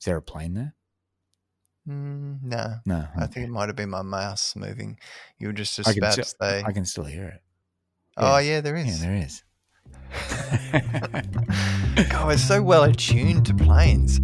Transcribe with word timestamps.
Is 0.00 0.06
there 0.06 0.16
a 0.16 0.22
plane 0.22 0.54
there? 0.54 0.74
Mm, 1.86 2.42
no, 2.42 2.76
No. 2.86 3.06
I 3.18 3.26
think 3.26 3.46
it 3.46 3.50
might 3.50 3.68
have 3.68 3.76
been 3.76 3.90
my 3.90 4.00
mouse 4.00 4.56
moving. 4.56 4.98
You 5.38 5.48
were 5.48 5.52
just, 5.52 5.76
just 5.76 5.94
about 5.94 6.12
still, 6.14 6.24
to 6.24 6.30
say. 6.40 6.62
I 6.64 6.72
can 6.72 6.86
still 6.86 7.04
hear 7.04 7.26
it. 7.26 7.42
oh 8.16 8.38
yeah, 8.38 8.62
there 8.62 8.76
is. 8.76 9.02
Yeah, 9.02 9.06
there 9.06 9.16
is. 9.16 9.42
God, 12.10 12.26
we're 12.26 12.38
so 12.38 12.62
well 12.62 12.84
attuned 12.84 13.44
to 13.44 13.54
planes. 13.54 14.20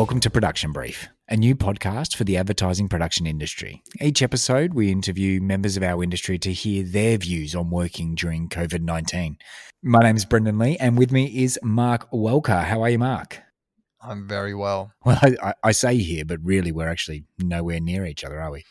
Welcome 0.00 0.20
to 0.20 0.30
Production 0.30 0.72
Brief, 0.72 1.08
a 1.28 1.36
new 1.36 1.54
podcast 1.54 2.16
for 2.16 2.24
the 2.24 2.38
advertising 2.38 2.88
production 2.88 3.26
industry. 3.26 3.82
Each 4.00 4.22
episode, 4.22 4.72
we 4.72 4.90
interview 4.90 5.42
members 5.42 5.76
of 5.76 5.82
our 5.82 6.02
industry 6.02 6.38
to 6.38 6.54
hear 6.54 6.82
their 6.84 7.18
views 7.18 7.54
on 7.54 7.68
working 7.68 8.14
during 8.14 8.48
COVID 8.48 8.80
19. 8.80 9.36
My 9.82 9.98
name 9.98 10.16
is 10.16 10.24
Brendan 10.24 10.58
Lee, 10.58 10.78
and 10.78 10.96
with 10.96 11.12
me 11.12 11.26
is 11.44 11.58
Mark 11.62 12.10
Welker. 12.12 12.64
How 12.64 12.80
are 12.80 12.88
you, 12.88 12.98
Mark? 12.98 13.42
I'm 14.00 14.26
very 14.26 14.54
well. 14.54 14.90
Well, 15.04 15.18
I, 15.20 15.36
I- 15.42 15.54
I 15.64 15.72
say 15.72 15.98
here, 15.98 16.24
but 16.24 16.38
really, 16.42 16.72
we're 16.72 16.88
actually 16.88 17.24
nowhere 17.38 17.78
near 17.78 18.06
each 18.06 18.24
other, 18.24 18.40
are 18.40 18.50
we? 18.52 18.64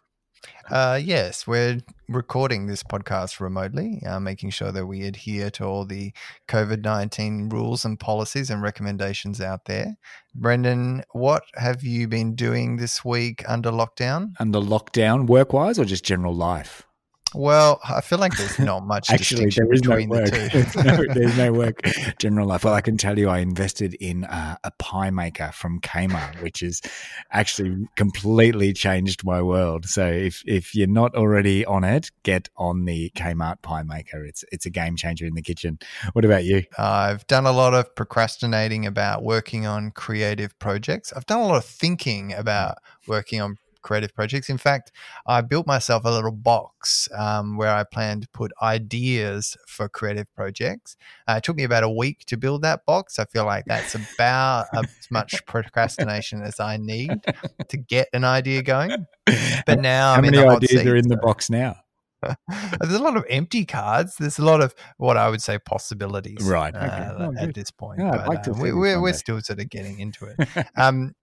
Uh, 0.70 0.99
yes, 1.02 1.48
we're 1.48 1.79
recording 2.07 2.67
this 2.67 2.84
podcast 2.84 3.39
remotely, 3.39 4.02
uh, 4.05 4.20
making 4.20 4.52
sure 4.52 4.71
that 4.71 4.85
we 4.85 5.03
adhere 5.03 5.49
to 5.49 5.65
all 5.65 5.85
the 5.85 6.12
COVID 6.48 6.84
19 6.84 7.49
rules 7.49 7.85
and 7.85 7.99
policies 7.99 8.49
and 8.49 8.62
recommendations 8.62 9.41
out 9.41 9.65
there. 9.65 9.98
Brendan, 10.35 11.03
what 11.12 11.43
have 11.55 11.84
you 11.84 12.07
been 12.07 12.35
doing 12.35 12.77
this 12.77 13.03
week 13.03 13.43
under 13.48 13.71
lockdown? 13.71 14.34
Under 14.39 14.59
lockdown, 14.59 15.27
work 15.27 15.53
wise, 15.53 15.79
or 15.79 15.85
just 15.85 16.05
general 16.05 16.35
life? 16.35 16.85
Well, 17.36 17.80
I 17.88 18.02
feel 18.02 18.18
like 18.18 18.36
there's 18.38 18.58
not 18.58 18.86
much 18.86 19.10
Actually, 19.12 19.50
there 19.50 19.72
is 19.72 19.84
no 19.84 19.98
work. 20.08 20.32
the 20.32 20.82
no, 21.08 21.13
there's 21.13 21.38
no 21.38 21.54
work. 21.54 21.82
General 22.20 22.48
life. 22.48 22.63
Well, 22.63 22.74
I 22.74 22.82
can 22.82 22.98
tell 22.98 23.20
you, 23.20 23.30
I 23.30 23.40
invested 23.40 23.94
in 23.96 24.24
uh, 24.24 24.58
a 24.63 24.71
pie 24.71 25.12
maker 25.12 25.52
from 25.54 25.80
Kmart, 25.82 26.41
which 26.41 26.62
has 26.62 26.82
actually 27.32 27.88
completely 27.96 28.74
changed 28.74 29.24
my 29.24 29.41
world. 29.41 29.86
So 29.86 30.08
if 30.08 30.44
if 30.48 30.74
you're 30.74 30.88
not 30.88 31.16
already 31.16 31.66
on 31.66 31.84
it, 31.84 32.10
get 32.24 32.49
on 32.58 32.86
the 32.86 33.12
Kmart 33.16 33.62
pie 33.62 33.84
maker. 33.84 34.26
It's 34.26 34.43
it's 34.52 34.66
a 34.66 34.71
game 34.71 34.96
changer 34.96 35.26
in 35.26 35.36
the 35.36 35.43
kitchen. 35.43 35.77
What 36.14 36.26
about 36.26 36.46
you? 36.46 36.64
I've 36.77 37.27
done 37.27 37.46
a 37.46 37.52
lot 37.52 37.74
of 37.74 37.96
procrastinating 37.96 38.86
about 38.86 39.24
working 39.24 39.68
on 39.68 39.91
creative 39.91 40.58
projects. 40.58 41.14
I've 41.14 41.26
done 41.27 41.41
a 41.41 41.48
lot 41.48 41.58
of 41.58 41.66
thinking 41.66 42.34
about 42.34 42.77
working 43.08 43.40
on 43.40 43.58
creative 43.82 44.13
projects. 44.13 44.49
In 44.49 44.58
fact, 44.58 44.91
I 45.26 45.41
built 45.41 45.68
myself 45.68 46.05
a 46.05 46.10
little 46.10 46.32
box 46.32 47.08
um, 47.18 47.58
where 47.58 47.74
I 47.74 47.84
plan 47.84 48.21
to 48.21 48.30
put 48.30 48.52
ideas 48.62 49.58
for 49.68 49.90
creative 49.90 50.27
projects. 50.36 50.98
Uh, 51.27 51.36
it 51.38 51.44
took 51.44 51.55
me 51.58 51.63
about 51.63 51.84
a 51.84 51.90
week 51.90 52.26
to 52.26 52.38
build 52.38 52.62
that 52.63 52.86
box. 52.86 53.20
I 53.20 53.26
feel 53.26 53.46
like 53.46 53.66
that's 53.66 53.96
about 53.96 54.68
as 54.74 55.08
much 55.10 55.46
procrastination 55.46 56.41
as 56.41 56.60
I 56.60 56.77
need 56.77 57.12
to 57.68 57.77
get 57.77 58.10
an 58.13 58.24
idea 58.24 58.62
going. 58.62 59.05
But 59.66 59.80
now 59.80 60.14
How 60.14 60.20
I'm 60.20 60.26
in 60.26 60.32
many 60.32 60.48
ideas 60.48 60.86
are 60.86 60.96
in 60.96 61.08
the 61.08 61.18
box 61.18 61.49
now? 61.49 61.77
There's 62.82 62.93
a 62.93 62.99
lot 63.02 63.16
of 63.16 63.26
empty 63.30 63.66
cards. 63.66 64.16
There's 64.18 64.40
a 64.40 64.44
lot 64.46 64.62
of 64.62 64.75
what 64.97 65.16
I 65.18 65.30
would 65.30 65.41
say 65.41 65.58
possibilities, 65.58 66.41
Right, 66.44 66.75
okay. 66.75 66.86
uh, 66.86 67.14
Oh, 67.18 67.34
at 67.38 67.46
good. 67.46 67.56
this 67.56 67.72
point. 67.72 68.00
Yeah, 68.02 68.12
but, 68.12 68.28
like 68.28 68.47
uh, 68.47 68.52
we, 68.52 68.69
this 68.69 68.74
we're, 68.75 69.02
we're 69.02 69.14
still 69.14 69.40
sort 69.41 69.59
of 69.59 69.69
getting 69.69 70.00
into 70.00 70.25
it. 70.25 70.68
um, 70.75 71.16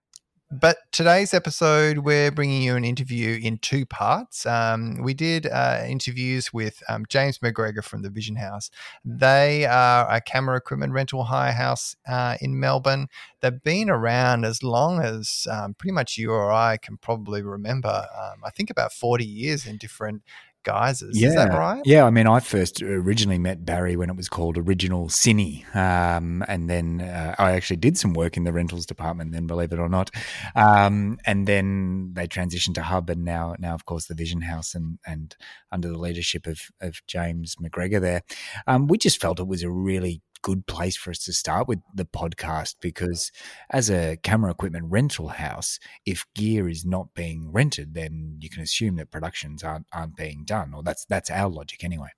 but 0.50 0.76
today's 0.92 1.34
episode, 1.34 1.98
we're 1.98 2.30
bringing 2.30 2.62
you 2.62 2.76
an 2.76 2.84
interview 2.84 3.40
in 3.42 3.58
two 3.58 3.84
parts. 3.84 4.46
Um, 4.46 5.02
we 5.02 5.12
did 5.12 5.46
uh, 5.46 5.82
interviews 5.88 6.52
with 6.52 6.82
um, 6.88 7.04
James 7.08 7.38
McGregor 7.38 7.82
from 7.82 8.02
the 8.02 8.10
Vision 8.10 8.36
House. 8.36 8.70
They 9.04 9.66
are 9.66 10.08
a 10.08 10.20
camera 10.20 10.56
equipment 10.56 10.92
rental 10.92 11.24
hire 11.24 11.52
house 11.52 11.96
uh, 12.08 12.36
in 12.40 12.60
Melbourne. 12.60 13.08
They've 13.40 13.62
been 13.62 13.90
around 13.90 14.44
as 14.44 14.62
long 14.62 15.02
as 15.02 15.48
um, 15.50 15.74
pretty 15.74 15.92
much 15.92 16.16
you 16.16 16.30
or 16.30 16.52
I 16.52 16.76
can 16.76 16.96
probably 16.96 17.42
remember. 17.42 18.06
Um, 18.16 18.42
I 18.44 18.50
think 18.50 18.70
about 18.70 18.92
40 18.92 19.24
years 19.24 19.66
in 19.66 19.78
different 19.78 20.22
guises. 20.66 21.22
Is 21.22 21.34
that 21.34 21.52
right? 21.52 21.80
Yeah, 21.84 22.04
I 22.04 22.10
mean, 22.10 22.26
I 22.26 22.40
first 22.40 22.82
originally 22.82 23.38
met 23.38 23.64
Barry 23.64 23.96
when 23.96 24.10
it 24.10 24.16
was 24.16 24.28
called 24.28 24.58
Original 24.58 25.06
Cine, 25.06 25.64
um, 25.76 26.44
and 26.48 26.68
then 26.68 27.00
uh, 27.00 27.36
I 27.38 27.52
actually 27.52 27.76
did 27.76 27.96
some 27.96 28.12
work 28.14 28.36
in 28.36 28.42
the 28.42 28.52
rentals 28.52 28.84
department. 28.84 29.32
Then, 29.32 29.46
believe 29.46 29.72
it 29.72 29.78
or 29.78 29.88
not, 29.88 30.10
um, 30.56 31.18
and 31.24 31.46
then 31.46 32.10
they 32.14 32.26
transitioned 32.26 32.74
to 32.74 32.82
Hub, 32.82 33.08
and 33.08 33.24
now, 33.24 33.54
now 33.58 33.74
of 33.74 33.84
course, 33.84 34.06
the 34.06 34.14
Vision 34.14 34.42
House, 34.42 34.74
and 34.74 34.98
and 35.06 35.36
under 35.70 35.88
the 35.88 35.98
leadership 35.98 36.46
of 36.46 36.60
of 36.80 37.00
James 37.06 37.54
McGregor, 37.62 38.00
there, 38.00 38.22
um, 38.66 38.88
we 38.88 38.98
just 38.98 39.20
felt 39.20 39.38
it 39.38 39.46
was 39.46 39.62
a 39.62 39.70
really 39.70 40.20
good 40.42 40.66
place 40.66 40.96
for 40.96 41.10
us 41.10 41.18
to 41.24 41.32
start 41.32 41.68
with 41.68 41.80
the 41.94 42.04
podcast 42.04 42.76
because 42.80 43.32
as 43.70 43.90
a 43.90 44.16
camera 44.22 44.50
equipment 44.50 44.86
rental 44.88 45.28
house 45.28 45.78
if 46.04 46.24
gear 46.34 46.68
is 46.68 46.84
not 46.84 47.14
being 47.14 47.50
rented, 47.50 47.94
then 47.94 48.38
you 48.40 48.48
can 48.48 48.62
assume 48.62 48.96
that 48.96 49.10
productions 49.10 49.62
aren't 49.62 49.86
aren't 49.92 50.16
being 50.16 50.44
done, 50.44 50.72
or 50.74 50.82
that's 50.82 51.04
that's 51.06 51.30
our 51.30 51.48
logic 51.48 51.84
anyway. 51.84 52.10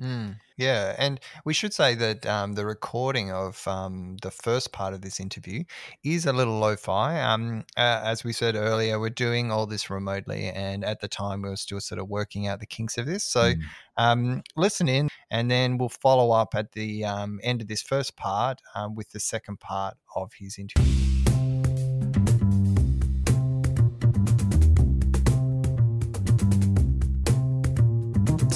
Mm, 0.00 0.40
yeah, 0.56 0.96
and 0.98 1.20
we 1.44 1.54
should 1.54 1.72
say 1.72 1.94
that 1.94 2.26
um, 2.26 2.54
the 2.54 2.66
recording 2.66 3.30
of 3.30 3.66
um, 3.68 4.16
the 4.22 4.30
first 4.32 4.72
part 4.72 4.92
of 4.92 5.02
this 5.02 5.20
interview 5.20 5.62
is 6.02 6.26
a 6.26 6.32
little 6.32 6.58
lo-fi. 6.58 7.20
Um, 7.20 7.64
uh, 7.76 8.00
as 8.04 8.24
we 8.24 8.32
said 8.32 8.56
earlier, 8.56 8.98
we're 8.98 9.10
doing 9.10 9.52
all 9.52 9.66
this 9.66 9.90
remotely, 9.90 10.46
and 10.48 10.84
at 10.84 11.00
the 11.00 11.06
time 11.06 11.42
we 11.42 11.48
were 11.48 11.56
still 11.56 11.80
sort 11.80 12.00
of 12.00 12.08
working 12.08 12.48
out 12.48 12.58
the 12.58 12.66
kinks 12.66 12.98
of 12.98 13.06
this. 13.06 13.22
So 13.24 13.54
Mm. 13.54 13.62
um, 13.96 14.42
listen 14.56 14.88
in, 14.88 15.08
and 15.30 15.48
then 15.48 15.78
we'll 15.78 15.88
follow 15.88 16.32
up 16.32 16.56
at 16.56 16.72
the 16.72 17.04
um, 17.04 17.38
end 17.44 17.62
of 17.62 17.68
this 17.68 17.82
first 17.82 18.16
part 18.16 18.60
um, 18.74 18.96
with 18.96 19.10
the 19.10 19.20
second 19.20 19.60
part 19.60 19.96
of 20.16 20.32
his 20.34 20.58
interview. 20.58 21.13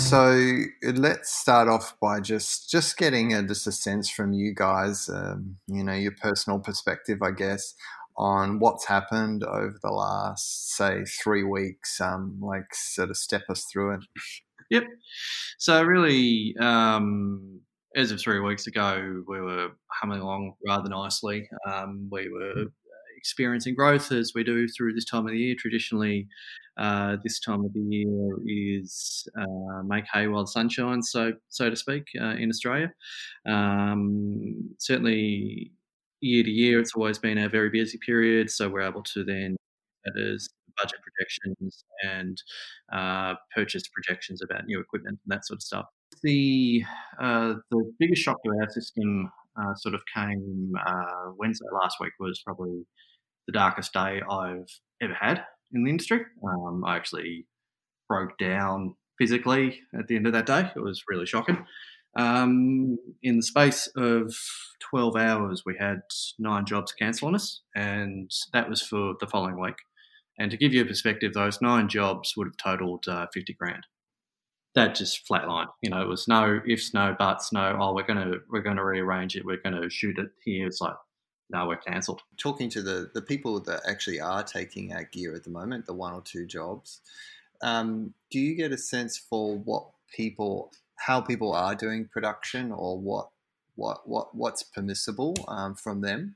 So 0.08 0.62
let's 0.94 1.30
start 1.30 1.68
off 1.68 1.94
by 2.00 2.20
just 2.20 2.70
just 2.70 2.96
getting 2.96 3.34
a, 3.34 3.42
just 3.42 3.66
a 3.66 3.72
sense 3.72 4.08
from 4.08 4.32
you 4.32 4.54
guys, 4.54 5.10
um, 5.10 5.58
you 5.66 5.84
know, 5.84 5.92
your 5.92 6.14
personal 6.22 6.60
perspective, 6.60 7.18
I 7.20 7.30
guess, 7.32 7.74
on 8.16 8.58
what's 8.58 8.86
happened 8.86 9.44
over 9.44 9.76
the 9.82 9.90
last, 9.90 10.74
say, 10.74 11.04
three 11.04 11.44
weeks. 11.44 12.00
Um, 12.00 12.40
like, 12.40 12.74
sort 12.74 13.10
of 13.10 13.18
step 13.18 13.42
us 13.50 13.66
through 13.70 13.96
it. 13.96 14.00
Yep. 14.70 14.84
So 15.58 15.82
really, 15.82 16.54
um, 16.58 17.60
as 17.94 18.10
of 18.10 18.18
three 18.18 18.40
weeks 18.40 18.66
ago, 18.66 19.22
we 19.28 19.42
were 19.42 19.72
humming 19.88 20.20
along 20.20 20.54
rather 20.66 20.88
nicely. 20.88 21.50
Um, 21.70 22.08
we 22.10 22.30
were 22.30 22.64
experiencing 23.18 23.74
growth 23.74 24.10
as 24.12 24.32
we 24.34 24.44
do 24.44 24.66
through 24.68 24.94
this 24.94 25.04
time 25.04 25.26
of 25.26 25.32
the 25.32 25.38
year. 25.38 25.54
Traditionally, 25.58 26.28
uh, 26.78 27.16
this 27.22 27.40
time 27.40 27.64
of 27.64 27.72
the 27.74 27.80
year 27.80 28.36
is 28.46 29.28
uh, 29.38 29.82
make 29.84 30.04
hay 30.12 30.28
while 30.28 30.44
the 30.44 30.50
sun 30.50 30.68
shines, 30.68 31.10
so 31.10 31.32
so 31.48 31.68
to 31.68 31.76
speak, 31.76 32.04
uh, 32.20 32.36
in 32.36 32.48
Australia. 32.48 32.92
Um, 33.46 34.74
certainly, 34.78 35.72
year 36.20 36.44
to 36.44 36.50
year, 36.50 36.80
it's 36.80 36.94
always 36.94 37.18
been 37.18 37.38
a 37.38 37.48
very 37.48 37.70
busy 37.70 37.98
period, 38.06 38.50
so 38.50 38.68
we're 38.68 38.82
able 38.82 39.02
to 39.14 39.24
then 39.24 39.56
that 40.04 40.14
is 40.16 40.48
budget 40.76 41.00
projections 41.02 41.84
and 42.04 42.40
uh, 42.92 43.34
purchase 43.54 43.82
projections 43.88 44.40
about 44.42 44.64
new 44.66 44.80
equipment 44.80 45.18
and 45.24 45.36
that 45.36 45.44
sort 45.44 45.58
of 45.58 45.62
stuff. 45.62 45.86
The 46.22 46.84
uh, 47.20 47.54
the 47.70 47.92
biggest 47.98 48.22
shock 48.22 48.36
to 48.44 48.50
our 48.60 48.70
system 48.70 49.30
uh, 49.60 49.74
sort 49.74 49.94
of 49.94 50.02
came 50.14 50.72
uh, 50.86 51.32
Wednesday 51.36 51.66
last 51.72 51.96
week 52.00 52.12
was 52.20 52.40
probably 52.44 52.86
the 53.48 53.52
darkest 53.52 53.92
day 53.94 54.20
I've 54.30 54.68
ever 55.02 55.14
had 55.18 55.42
in 55.72 55.82
the 55.82 55.90
industry. 55.90 56.20
Um, 56.46 56.84
I 56.86 56.96
actually 56.96 57.46
broke 58.08 58.38
down 58.38 58.94
physically 59.18 59.80
at 59.98 60.06
the 60.06 60.16
end 60.16 60.26
of 60.26 60.34
that 60.34 60.46
day. 60.46 60.70
It 60.76 60.80
was 60.80 61.02
really 61.08 61.26
shocking. 61.26 61.66
Um, 62.16 62.98
in 63.22 63.36
the 63.36 63.42
space 63.42 63.88
of 63.96 64.34
12 64.90 65.16
hours, 65.16 65.62
we 65.64 65.76
had 65.78 66.00
nine 66.38 66.66
jobs 66.66 66.92
cancel 66.92 67.28
on 67.28 67.34
us, 67.34 67.62
and 67.74 68.30
that 68.52 68.68
was 68.68 68.82
for 68.82 69.14
the 69.18 69.26
following 69.26 69.58
week. 69.58 69.76
And 70.38 70.50
to 70.50 70.56
give 70.56 70.72
you 70.72 70.82
a 70.82 70.86
perspective, 70.86 71.32
those 71.32 71.60
nine 71.60 71.88
jobs 71.88 72.34
would 72.36 72.46
have 72.46 72.56
totaled 72.56 73.04
uh, 73.08 73.26
50 73.32 73.54
grand. 73.54 73.86
That 74.74 74.94
just 74.94 75.26
flatlined. 75.26 75.68
You 75.82 75.90
know, 75.90 76.02
it 76.02 76.08
was 76.08 76.28
no 76.28 76.60
ifs, 76.68 76.92
no 76.94 77.16
buts, 77.18 77.52
no. 77.52 77.76
Oh, 77.80 77.94
we're 77.94 78.06
gonna 78.06 78.34
we're 78.50 78.62
gonna 78.62 78.84
rearrange 78.84 79.34
it. 79.34 79.44
We're 79.44 79.62
gonna 79.62 79.88
shoot 79.90 80.18
it 80.18 80.28
here. 80.44 80.66
It's 80.66 80.80
like, 80.80 80.94
no, 81.50 81.66
we're 81.66 81.76
cancelled. 81.76 82.20
talking 82.36 82.68
to 82.70 82.82
the, 82.82 83.10
the 83.14 83.22
people 83.22 83.60
that 83.60 83.80
actually 83.88 84.20
are 84.20 84.42
taking 84.42 84.92
our 84.92 85.04
gear 85.04 85.34
at 85.34 85.44
the 85.44 85.50
moment, 85.50 85.86
the 85.86 85.94
one 85.94 86.12
or 86.12 86.20
two 86.20 86.46
jobs, 86.46 87.00
um, 87.62 88.14
do 88.30 88.38
you 88.38 88.54
get 88.54 88.72
a 88.72 88.78
sense 88.78 89.18
for 89.18 89.56
what 89.56 89.86
people, 90.14 90.72
how 90.96 91.20
people 91.20 91.52
are 91.52 91.74
doing 91.74 92.08
production, 92.12 92.70
or 92.72 92.98
what 92.98 93.30
what 93.74 94.08
what 94.08 94.34
what's 94.34 94.62
permissible 94.62 95.34
um, 95.48 95.74
from 95.74 96.00
them? 96.00 96.34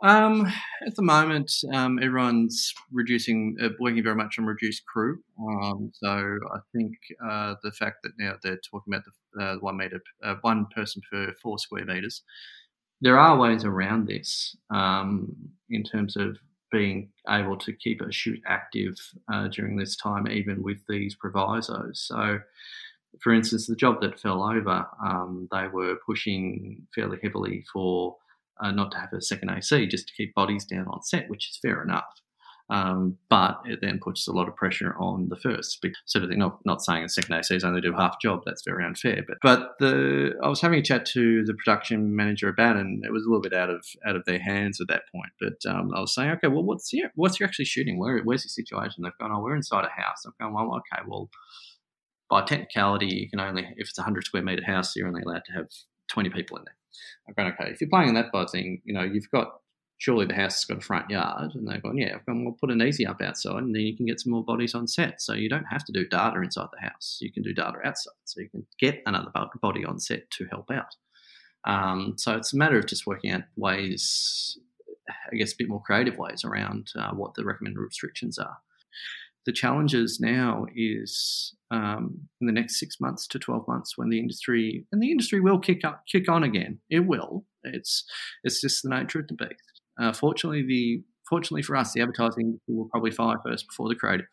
Um, 0.00 0.46
at 0.86 0.94
the 0.94 1.02
moment, 1.02 1.52
um, 1.74 1.98
everyone's 2.00 2.72
reducing, 2.92 3.56
uh, 3.60 3.70
working 3.80 4.02
very 4.04 4.14
much 4.14 4.38
on 4.38 4.44
reduced 4.44 4.86
crew. 4.86 5.18
Um, 5.40 5.90
so 5.92 6.08
I 6.08 6.58
think 6.72 6.92
uh, 7.28 7.56
the 7.64 7.72
fact 7.72 7.96
that 8.04 8.12
now 8.16 8.34
they're 8.42 8.60
talking 8.70 8.94
about 8.94 9.02
the 9.34 9.42
uh, 9.42 9.56
one 9.56 9.76
meter, 9.76 10.00
uh, 10.22 10.36
one 10.42 10.66
person 10.66 11.02
per 11.10 11.34
four 11.42 11.58
square 11.58 11.84
meters, 11.84 12.22
there 13.00 13.18
are 13.18 13.38
ways 13.38 13.64
around 13.64 14.06
this 14.06 14.56
um, 14.70 15.34
in 15.70 15.82
terms 15.82 16.16
of 16.16 16.36
being 16.70 17.10
able 17.28 17.56
to 17.56 17.72
keep 17.72 18.00
a 18.00 18.12
shoot 18.12 18.40
active 18.46 18.94
uh, 19.32 19.48
during 19.48 19.76
this 19.76 19.96
time, 19.96 20.28
even 20.28 20.62
with 20.62 20.78
these 20.88 21.14
provisos. 21.14 22.04
So, 22.06 22.40
for 23.20 23.32
instance, 23.32 23.66
the 23.66 23.76
job 23.76 24.00
that 24.02 24.20
fell 24.20 24.42
over, 24.42 24.86
um, 25.02 25.48
they 25.50 25.68
were 25.68 25.96
pushing 26.04 26.86
fairly 26.94 27.18
heavily 27.22 27.64
for 27.72 28.16
uh, 28.60 28.70
not 28.70 28.90
to 28.92 28.98
have 28.98 29.12
a 29.12 29.22
second 29.22 29.50
AC 29.50 29.86
just 29.86 30.08
to 30.08 30.14
keep 30.14 30.34
bodies 30.34 30.64
down 30.64 30.86
on 30.88 31.02
set, 31.02 31.28
which 31.30 31.48
is 31.48 31.58
fair 31.62 31.82
enough. 31.82 32.20
Um, 32.70 33.16
but 33.30 33.60
it 33.64 33.80
then 33.80 33.98
puts 33.98 34.28
a 34.28 34.32
lot 34.32 34.46
of 34.46 34.54
pressure 34.54 34.94
on 34.98 35.30
the 35.30 35.36
first 35.36 35.82
sort 36.04 36.22
of 36.22 36.28
thing. 36.28 36.38
Not, 36.38 36.58
not 36.66 36.82
saying 36.82 37.04
a 37.04 37.08
second 37.08 37.34
AC 37.34 37.54
is 37.54 37.64
only 37.64 37.80
do 37.80 37.94
half 37.94 38.20
job. 38.20 38.42
That's 38.44 38.62
very 38.62 38.84
unfair. 38.84 39.24
But 39.26 39.38
but 39.42 39.78
the 39.78 40.34
I 40.42 40.48
was 40.48 40.60
having 40.60 40.78
a 40.78 40.82
chat 40.82 41.06
to 41.06 41.44
the 41.44 41.54
production 41.54 42.14
manager 42.14 42.48
about, 42.48 42.76
it 42.76 42.80
and 42.80 43.04
it 43.04 43.12
was 43.12 43.24
a 43.24 43.28
little 43.28 43.40
bit 43.40 43.54
out 43.54 43.70
of 43.70 43.86
out 44.06 44.16
of 44.16 44.24
their 44.26 44.38
hands 44.38 44.80
at 44.82 44.88
that 44.88 45.02
point. 45.10 45.32
But 45.40 45.70
um, 45.70 45.92
I 45.94 46.00
was 46.00 46.14
saying, 46.14 46.30
okay, 46.32 46.48
well, 46.48 46.62
what's 46.62 46.92
your 46.92 47.10
what's 47.14 47.40
you 47.40 47.46
actually 47.46 47.64
shooting? 47.64 47.98
Where 47.98 48.20
where's 48.22 48.42
the 48.42 48.50
situation? 48.50 49.02
They've 49.02 49.12
gone, 49.18 49.32
oh, 49.32 49.40
we're 49.40 49.56
inside 49.56 49.86
a 49.86 50.02
house. 50.02 50.24
I've 50.26 50.36
gone, 50.38 50.52
well, 50.52 50.76
okay, 50.76 51.02
well, 51.06 51.30
by 52.28 52.42
technicality, 52.44 53.06
you 53.06 53.30
can 53.30 53.40
only 53.40 53.62
if 53.78 53.88
it's 53.88 53.98
a 53.98 54.02
hundred 54.02 54.26
square 54.26 54.42
meter 54.42 54.64
house, 54.64 54.94
you're 54.94 55.08
only 55.08 55.22
allowed 55.22 55.44
to 55.46 55.52
have 55.52 55.68
twenty 56.08 56.28
people 56.28 56.58
in 56.58 56.64
there. 56.64 56.76
I've 57.28 57.36
gone, 57.36 57.52
okay, 57.52 57.70
if 57.70 57.80
you're 57.80 57.88
playing 57.88 58.10
in 58.10 58.14
that 58.14 58.30
by 58.30 58.44
thing, 58.44 58.82
you 58.84 58.92
know, 58.92 59.02
you've 59.02 59.30
got 59.30 59.60
surely 59.98 60.26
the 60.26 60.34
house 60.34 60.54
has 60.54 60.64
got 60.64 60.78
a 60.78 60.80
front 60.80 61.10
yard. 61.10 61.54
And 61.54 61.68
they've 61.68 61.82
gone, 61.82 61.98
yeah, 61.98 62.14
I've 62.16 62.58
put 62.58 62.70
an 62.70 62.82
easy 62.82 63.06
up 63.06 63.20
outside 63.20 63.62
and 63.62 63.74
then 63.74 63.82
you 63.82 63.96
can 63.96 64.06
get 64.06 64.20
some 64.20 64.32
more 64.32 64.44
bodies 64.44 64.74
on 64.74 64.86
set. 64.86 65.20
So 65.20 65.34
you 65.34 65.48
don't 65.48 65.64
have 65.64 65.84
to 65.84 65.92
do 65.92 66.06
data 66.08 66.40
inside 66.40 66.68
the 66.72 66.88
house. 66.88 67.18
You 67.20 67.32
can 67.32 67.42
do 67.42 67.52
data 67.52 67.78
outside. 67.84 68.14
So 68.24 68.40
you 68.40 68.48
can 68.48 68.66
get 68.78 69.02
another 69.06 69.32
body 69.60 69.84
on 69.84 69.98
set 69.98 70.30
to 70.32 70.46
help 70.46 70.70
out. 70.70 70.94
Um, 71.64 72.14
so 72.16 72.36
it's 72.36 72.52
a 72.52 72.56
matter 72.56 72.78
of 72.78 72.86
just 72.86 73.06
working 73.06 73.32
out 73.32 73.42
ways, 73.56 74.56
I 75.32 75.36
guess, 75.36 75.52
a 75.52 75.56
bit 75.58 75.68
more 75.68 75.82
creative 75.82 76.16
ways 76.16 76.44
around 76.44 76.92
uh, 76.96 77.10
what 77.10 77.34
the 77.34 77.44
recommended 77.44 77.80
restrictions 77.80 78.38
are. 78.38 78.58
The 79.46 79.52
challenges 79.52 80.20
now 80.20 80.66
is 80.76 81.54
um, 81.70 82.28
in 82.40 82.46
the 82.46 82.52
next 82.52 82.78
six 82.78 83.00
months 83.00 83.26
to 83.28 83.38
twelve 83.38 83.66
months 83.66 83.96
when 83.96 84.10
the 84.10 84.18
industry 84.18 84.84
and 84.92 85.02
the 85.02 85.10
industry 85.10 85.40
will 85.40 85.58
kick 85.58 85.84
up, 85.84 86.04
kick 86.10 86.28
on 86.28 86.44
again. 86.44 86.80
It 86.90 87.00
will. 87.00 87.44
It's 87.64 88.04
it's 88.44 88.60
just 88.60 88.82
the 88.82 88.90
nature 88.90 89.20
of 89.20 89.28
the 89.28 89.34
beast. 89.34 89.77
Uh, 89.98 90.12
fortunately, 90.12 90.62
the 90.62 91.02
fortunately 91.28 91.62
for 91.62 91.76
us, 91.76 91.92
the 91.92 92.00
advertising 92.00 92.60
will 92.66 92.88
probably 92.88 93.10
fire 93.10 93.36
first 93.44 93.66
before 93.68 93.88
the 93.88 93.94
creative. 93.94 94.26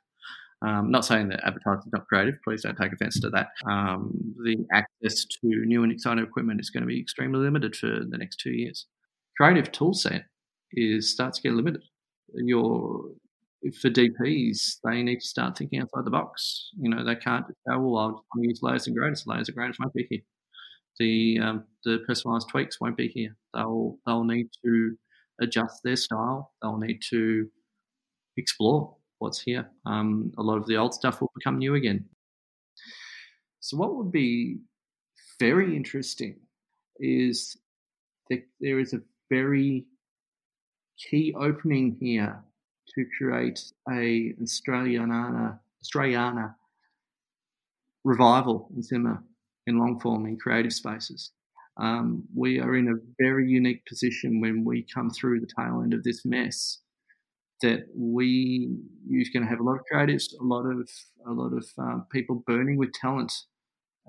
Um, 0.61 0.89
not 0.89 1.05
saying 1.05 1.29
that 1.29 1.45
advertising 1.45 1.83
is 1.87 1.93
not 1.93 2.07
creative. 2.07 2.35
Please 2.43 2.63
don't 2.63 2.77
take 2.77 2.93
offence 2.93 3.19
to 3.19 3.29
that. 3.31 3.49
Um, 3.69 4.35
the 4.43 4.57
access 4.73 5.25
to 5.25 5.65
new 5.65 5.83
and 5.83 5.91
exciting 5.91 6.23
equipment 6.23 6.61
is 6.61 6.69
going 6.69 6.81
to 6.81 6.87
be 6.87 6.99
extremely 6.99 7.39
limited 7.39 7.75
for 7.75 7.87
the 7.87 8.17
next 8.17 8.37
two 8.37 8.51
years. 8.51 8.87
Creative 9.37 9.71
toolset 9.71 10.23
is 10.71 11.11
starts 11.11 11.39
to 11.39 11.43
get 11.43 11.55
limited. 11.55 11.81
Your 12.33 13.05
for 13.81 13.89
DPs, 13.89 14.77
they 14.83 15.01
need 15.01 15.19
to 15.19 15.25
start 15.25 15.57
thinking 15.57 15.81
outside 15.81 16.05
the 16.05 16.11
box. 16.11 16.69
You 16.79 16.89
know, 16.89 17.03
they 17.03 17.15
can't 17.15 17.47
just 17.47 17.59
well, 17.67 17.97
I'll 17.97 18.23
use 18.41 18.59
layers 18.61 18.87
and 18.87 18.95
greatest. 18.95 19.27
Layers 19.27 19.49
and 19.49 19.55
greatest 19.57 19.79
won't 19.79 19.93
be 19.93 20.07
here. 20.09 20.21
The 20.99 21.39
um, 21.39 21.63
the 21.83 21.99
personalised 22.07 22.49
tweaks 22.49 22.79
won't 22.79 22.97
be 22.97 23.07
here. 23.09 23.35
They'll 23.53 23.97
they'll 24.05 24.23
need 24.23 24.49
to 24.63 24.97
adjust 25.41 25.81
their 25.83 25.95
style. 25.95 26.53
They'll 26.61 26.77
need 26.77 27.01
to 27.09 27.49
explore 28.37 28.95
what's 29.19 29.39
here. 29.39 29.69
Um, 29.85 30.31
a 30.37 30.43
lot 30.43 30.57
of 30.57 30.65
the 30.67 30.77
old 30.77 30.93
stuff 30.93 31.21
will 31.21 31.31
become 31.35 31.57
new 31.57 31.75
again. 31.75 32.05
So, 33.59 33.77
what 33.77 33.95
would 33.95 34.11
be 34.11 34.59
very 35.39 35.75
interesting 35.75 36.37
is 36.99 37.57
that 38.29 38.43
there 38.59 38.79
is 38.79 38.93
a 38.93 39.01
very 39.29 39.85
key 40.97 41.33
opening 41.37 41.97
here 41.99 42.41
to 42.93 43.05
create 43.17 43.59
a 43.89 44.33
Australiana, 44.41 45.59
Australiana 45.83 46.55
revival 48.03 48.69
in 48.75 48.83
cinema, 48.83 49.21
in 49.67 49.77
long 49.77 49.99
form, 49.99 50.25
in 50.25 50.37
creative 50.37 50.73
spaces. 50.73 51.31
Um, 51.77 52.23
we 52.33 52.59
are 52.59 52.75
in 52.75 52.87
a 52.87 52.99
very 53.19 53.49
unique 53.49 53.85
position 53.85 54.39
when 54.39 54.63
we 54.63 54.85
come 54.93 55.09
through 55.09 55.41
the 55.41 55.47
tail 55.57 55.81
end 55.83 55.93
of 55.93 56.03
this 56.03 56.25
mess. 56.25 56.79
That 57.61 57.87
we 57.95 58.77
you're 59.07 59.25
going 59.33 59.43
to 59.43 59.49
have 59.49 59.59
a 59.59 59.63
lot 59.63 59.75
of 59.75 59.85
creatives, 59.91 60.25
a 60.39 60.43
lot 60.43 60.65
of 60.65 60.89
a 61.25 61.31
lot 61.31 61.53
of 61.53 61.65
um, 61.77 62.05
people 62.11 62.43
burning 62.45 62.77
with 62.77 62.91
talent, 62.93 63.33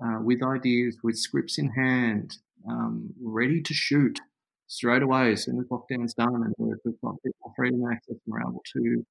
uh, 0.03 0.19
with 0.21 0.43
ideas, 0.43 0.97
with 1.03 1.17
scripts 1.17 1.57
in 1.57 1.69
hand, 1.69 2.37
um, 2.69 3.09
ready 3.21 3.61
to 3.61 3.73
shoot 3.73 4.19
straight 4.67 5.01
away 5.01 5.31
as 5.31 5.43
soon 5.43 5.59
as 5.59 5.65
lockdown's 5.67 6.13
done, 6.13 6.35
and 6.35 6.53
we've 6.57 7.01
got 7.01 7.11
a 7.11 7.17
bit 7.23 7.35
more 7.41 7.53
freedom 7.55 7.81
access, 7.91 8.09
and 8.09 8.19
we're 8.27 8.41
able 8.41 8.61
to 8.73 9.05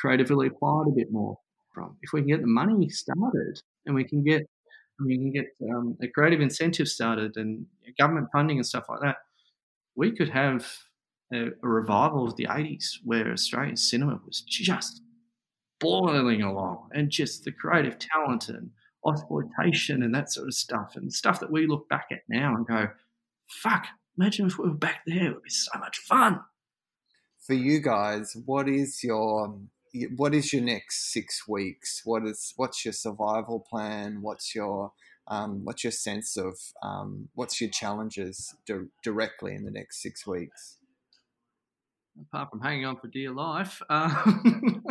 creatively 0.00 0.46
apply 0.46 0.82
it 0.86 0.90
a 0.90 0.94
bit 0.94 1.12
more. 1.12 1.36
From 1.74 1.96
if 2.02 2.12
we 2.12 2.20
can 2.20 2.28
get 2.28 2.40
the 2.40 2.46
money 2.46 2.88
started, 2.88 3.60
and 3.86 3.94
we 3.94 4.04
can 4.04 4.22
get 4.24 4.46
you 5.00 5.18
can 5.18 5.32
get 5.32 5.46
um, 5.70 5.96
a 6.02 6.08
creative 6.08 6.40
incentive 6.40 6.88
started 6.88 7.36
and 7.36 7.66
government 7.98 8.28
funding 8.32 8.58
and 8.58 8.66
stuff 8.66 8.84
like 8.88 9.00
that, 9.00 9.16
we 9.96 10.12
could 10.12 10.28
have 10.28 10.66
a, 11.32 11.46
a 11.46 11.68
revival 11.68 12.26
of 12.26 12.36
the 12.36 12.46
80s 12.46 12.98
where 13.04 13.32
Australian 13.32 13.76
cinema 13.76 14.20
was 14.24 14.42
just 14.42 15.02
boiling 15.80 16.42
along 16.42 16.88
and 16.92 17.10
just 17.10 17.44
the 17.44 17.52
creative 17.52 17.98
talent 17.98 18.48
and 18.48 18.70
exploitation 19.08 20.02
and 20.02 20.14
that 20.14 20.32
sort 20.32 20.46
of 20.46 20.54
stuff 20.54 20.92
and 20.94 21.12
stuff 21.12 21.40
that 21.40 21.50
we 21.50 21.66
look 21.66 21.88
back 21.88 22.06
at 22.12 22.20
now 22.28 22.54
and 22.54 22.66
go, 22.66 22.88
fuck, 23.48 23.86
imagine 24.16 24.46
if 24.46 24.58
we 24.58 24.68
were 24.68 24.74
back 24.74 25.00
there, 25.06 25.26
it 25.26 25.34
would 25.34 25.42
be 25.42 25.50
so 25.50 25.78
much 25.78 25.98
fun. 25.98 26.40
For 27.44 27.54
you 27.54 27.80
guys, 27.80 28.36
what 28.46 28.68
is 28.68 29.02
your 29.02 29.58
what 30.16 30.34
is 30.34 30.52
your 30.52 30.62
next 30.62 31.12
six 31.12 31.46
weeks? 31.46 32.02
What 32.04 32.24
is 32.24 32.52
what's 32.56 32.84
your 32.84 32.92
survival 32.92 33.64
plan? 33.68 34.18
What's 34.22 34.54
your 34.54 34.92
um, 35.28 35.60
what's 35.64 35.84
your 35.84 35.90
sense 35.90 36.36
of 36.36 36.58
um, 36.82 37.28
what's 37.34 37.60
your 37.60 37.70
challenges 37.70 38.54
di- 38.66 38.88
directly 39.02 39.54
in 39.54 39.64
the 39.64 39.70
next 39.70 40.02
six 40.02 40.26
weeks? 40.26 40.78
Apart 42.20 42.50
from 42.50 42.60
hanging 42.60 42.84
on 42.84 42.96
for 42.96 43.08
dear 43.08 43.30
life, 43.30 43.80
um, 43.88 44.84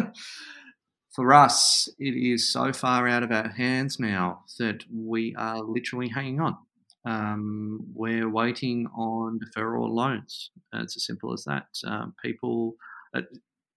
for 1.16 1.34
us, 1.34 1.88
it 2.00 2.16
is 2.16 2.52
so 2.52 2.74
far 2.74 3.08
out 3.08 3.22
of 3.24 3.32
our 3.32 3.50
hands 3.50 4.00
now 4.00 4.44
that 4.58 4.84
we 4.92 5.36
are 5.38 5.62
literally 5.62 6.10
hanging 6.10 6.40
on. 6.40 6.58
Um, 7.06 7.80
we're 7.94 8.30
waiting 8.30 8.88
on 8.96 9.40
deferral 9.40 9.90
loans. 9.90 10.52
It's 10.74 10.96
as 10.96 11.06
simple 11.06 11.34
as 11.34 11.44
that. 11.46 11.68
Um, 11.86 12.16
people, 12.24 12.76
uh, 13.16 13.22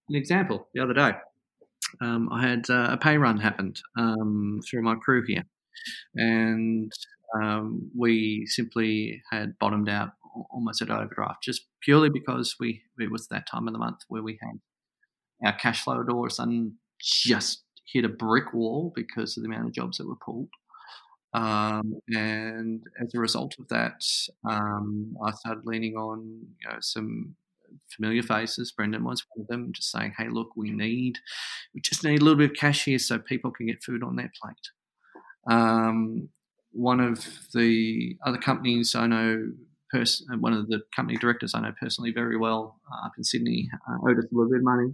an 0.09 0.15
example 0.15 0.67
the 0.73 0.81
other 0.81 0.93
day, 0.93 1.13
um, 2.01 2.29
I 2.31 2.41
had 2.47 2.69
uh, 2.69 2.89
a 2.91 2.97
pay 2.97 3.17
run 3.17 3.37
happened 3.37 3.79
um, 3.97 4.59
through 4.69 4.81
my 4.81 4.95
crew 4.95 5.23
here, 5.25 5.43
and 6.15 6.91
um, 7.41 7.89
we 7.97 8.45
simply 8.47 9.21
had 9.31 9.57
bottomed 9.59 9.89
out 9.89 10.09
almost 10.51 10.81
at 10.81 10.89
overdraft 10.89 11.41
just 11.43 11.65
purely 11.81 12.09
because 12.09 12.55
we 12.59 12.81
it 12.99 13.09
was 13.09 13.27
that 13.27 13.47
time 13.49 13.67
of 13.67 13.73
the 13.73 13.79
month 13.79 13.99
where 14.09 14.21
we 14.21 14.37
had 14.41 14.59
our 15.45 15.57
cash 15.57 15.83
flow 15.83 16.03
a 16.25 16.29
sudden 16.29 16.77
just 17.01 17.63
hit 17.85 18.05
a 18.05 18.09
brick 18.09 18.53
wall 18.53 18.91
because 18.95 19.37
of 19.37 19.43
the 19.43 19.49
amount 19.49 19.67
of 19.67 19.73
jobs 19.73 19.97
that 19.97 20.07
were 20.07 20.15
pulled. 20.15 20.49
Um, 21.33 21.95
and 22.09 22.81
as 23.01 23.13
a 23.13 23.19
result 23.19 23.55
of 23.59 23.67
that, 23.67 24.01
um, 24.49 25.17
I 25.23 25.31
started 25.31 25.65
leaning 25.65 25.95
on 25.95 26.19
you 26.61 26.69
know, 26.69 26.77
some 26.79 27.35
familiar 27.95 28.23
faces. 28.23 28.71
Brendan 28.71 29.03
was 29.03 29.23
one 29.33 29.43
of 29.43 29.47
them, 29.47 29.71
just 29.73 29.91
saying, 29.91 30.13
"Hey, 30.17 30.29
look, 30.29 30.55
we 30.55 30.71
need, 30.71 31.19
we 31.73 31.81
just 31.81 32.03
need 32.03 32.21
a 32.21 32.23
little 32.23 32.37
bit 32.37 32.51
of 32.51 32.57
cash 32.57 32.85
here 32.85 32.99
so 32.99 33.19
people 33.19 33.51
can 33.51 33.67
get 33.67 33.83
food 33.83 34.03
on 34.03 34.15
their 34.15 34.31
plate." 34.41 34.55
Um, 35.49 36.29
one 36.71 36.99
of 36.99 37.25
the 37.53 38.17
other 38.25 38.37
companies 38.37 38.95
I 38.95 39.07
know, 39.07 39.51
pers- 39.91 40.25
uh, 40.31 40.37
one 40.37 40.53
of 40.53 40.67
the 40.67 40.81
company 40.95 41.17
directors 41.17 41.53
I 41.55 41.61
know 41.61 41.73
personally 41.79 42.11
very 42.11 42.37
well 42.37 42.79
uh, 42.91 43.05
up 43.07 43.13
in 43.17 43.23
Sydney, 43.23 43.69
uh, 43.89 44.09
owed 44.09 44.19
us 44.19 44.25
a 44.25 44.35
little 44.35 44.51
bit 44.51 44.59
of 44.59 44.63
money, 44.63 44.91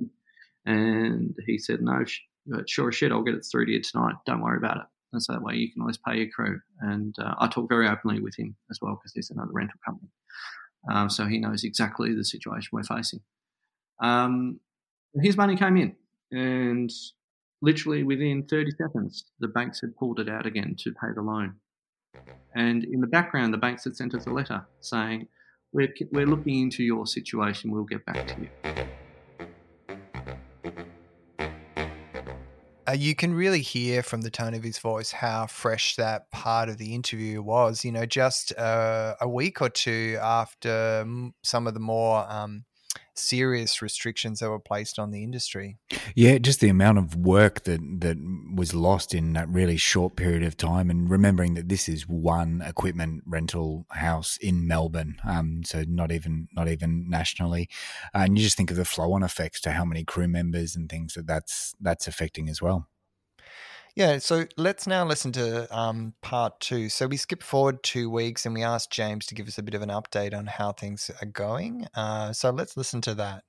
and 0.65 1.35
he 1.47 1.57
said, 1.57 1.81
"No, 1.81 2.03
sh- 2.05 2.21
sure 2.67 2.91
shit, 2.91 3.11
I'll 3.11 3.23
get 3.23 3.35
it 3.35 3.45
through 3.49 3.65
to 3.65 3.71
you 3.71 3.81
tonight. 3.81 4.15
Don't 4.25 4.41
worry 4.41 4.57
about 4.57 4.77
it." 4.77 4.83
And 5.13 5.21
so 5.21 5.33
that 5.33 5.41
way 5.41 5.55
you 5.55 5.71
can 5.71 5.81
always 5.81 5.97
pay 5.97 6.17
your 6.17 6.29
crew. 6.29 6.59
And 6.79 7.13
uh, 7.19 7.35
I 7.39 7.47
talk 7.47 7.67
very 7.69 7.87
openly 7.87 8.21
with 8.21 8.35
him 8.37 8.55
as 8.69 8.79
well 8.81 8.95
because 8.95 9.13
he's 9.13 9.29
another 9.29 9.51
rental 9.51 9.79
company. 9.85 10.09
Um, 10.89 11.09
so 11.09 11.25
he 11.25 11.37
knows 11.37 11.63
exactly 11.63 12.13
the 12.13 12.23
situation 12.23 12.69
we're 12.71 12.83
facing. 12.83 13.21
Um, 14.01 14.59
his 15.21 15.37
money 15.37 15.55
came 15.55 15.77
in, 15.77 15.95
and 16.31 16.91
literally 17.61 18.03
within 18.03 18.43
30 18.43 18.71
seconds, 18.71 19.25
the 19.39 19.47
banks 19.47 19.81
had 19.81 19.95
pulled 19.95 20.19
it 20.19 20.29
out 20.29 20.45
again 20.45 20.75
to 20.79 20.91
pay 20.91 21.13
the 21.13 21.21
loan. 21.21 21.55
And 22.55 22.83
in 22.83 22.99
the 23.01 23.07
background, 23.07 23.53
the 23.53 23.57
banks 23.57 23.83
had 23.83 23.95
sent 23.95 24.13
us 24.15 24.25
a 24.25 24.31
letter 24.31 24.65
saying, 24.81 25.27
we're, 25.71 25.93
we're 26.11 26.25
looking 26.25 26.61
into 26.61 26.83
your 26.83 27.05
situation. 27.05 27.71
We'll 27.71 27.83
get 27.83 28.05
back 28.05 28.27
to 28.27 28.41
you. 28.41 28.85
Uh, 32.91 32.93
you 32.93 33.15
can 33.15 33.33
really 33.33 33.61
hear 33.61 34.03
from 34.03 34.19
the 34.21 34.29
tone 34.29 34.53
of 34.53 34.63
his 34.63 34.77
voice 34.77 35.11
how 35.11 35.47
fresh 35.47 35.95
that 35.95 36.29
part 36.29 36.67
of 36.67 36.77
the 36.77 36.93
interview 36.93 37.41
was. 37.41 37.85
You 37.85 37.91
know, 37.93 38.05
just 38.05 38.57
uh, 38.57 39.15
a 39.21 39.29
week 39.29 39.61
or 39.61 39.69
two 39.69 40.17
after 40.21 41.05
some 41.41 41.67
of 41.67 41.73
the 41.73 41.79
more 41.79 42.29
um, 42.29 42.65
serious 43.21 43.81
restrictions 43.81 44.39
that 44.39 44.49
were 44.49 44.59
placed 44.59 44.99
on 44.99 45.11
the 45.11 45.23
industry. 45.23 45.77
Yeah, 46.15 46.37
just 46.37 46.59
the 46.59 46.69
amount 46.69 46.97
of 46.97 47.15
work 47.15 47.63
that 47.63 47.79
that 47.99 48.17
was 48.55 48.73
lost 48.73 49.13
in 49.13 49.33
that 49.33 49.49
really 49.49 49.77
short 49.77 50.15
period 50.15 50.43
of 50.43 50.57
time, 50.57 50.89
and 50.89 51.09
remembering 51.09 51.53
that 51.55 51.69
this 51.69 51.87
is 51.87 52.07
one 52.07 52.61
equipment 52.65 53.23
rental 53.25 53.85
house 53.91 54.37
in 54.37 54.67
Melbourne, 54.67 55.17
um, 55.23 55.63
so 55.63 55.83
not 55.87 56.11
even 56.11 56.47
not 56.53 56.67
even 56.67 57.09
nationally, 57.09 57.69
and 58.13 58.37
you 58.37 58.43
just 58.43 58.57
think 58.57 58.71
of 58.71 58.77
the 58.77 58.85
flow 58.85 59.13
on 59.13 59.23
effects 59.23 59.61
to 59.61 59.71
how 59.71 59.85
many 59.85 60.03
crew 60.03 60.27
members 60.27 60.75
and 60.75 60.89
things 60.89 61.13
that 61.13 61.27
that's 61.27 61.75
that's 61.79 62.07
affecting 62.07 62.49
as 62.49 62.61
well. 62.61 62.87
Yeah, 63.95 64.19
so 64.19 64.45
let's 64.55 64.87
now 64.87 65.05
listen 65.05 65.33
to 65.33 65.77
um, 65.77 66.13
part 66.21 66.59
two. 66.61 66.87
So 66.87 67.07
we 67.07 67.17
skip 67.17 67.43
forward 67.43 67.83
two 67.83 68.09
weeks 68.09 68.45
and 68.45 68.55
we 68.55 68.63
asked 68.63 68.89
James 68.91 69.25
to 69.27 69.35
give 69.35 69.47
us 69.47 69.57
a 69.57 69.63
bit 69.63 69.73
of 69.73 69.81
an 69.81 69.89
update 69.89 70.33
on 70.33 70.45
how 70.45 70.71
things 70.71 71.11
are 71.21 71.25
going. 71.27 71.87
Uh, 71.93 72.31
so 72.31 72.51
let's 72.51 72.77
listen 72.77 73.01
to 73.01 73.15
that. 73.15 73.43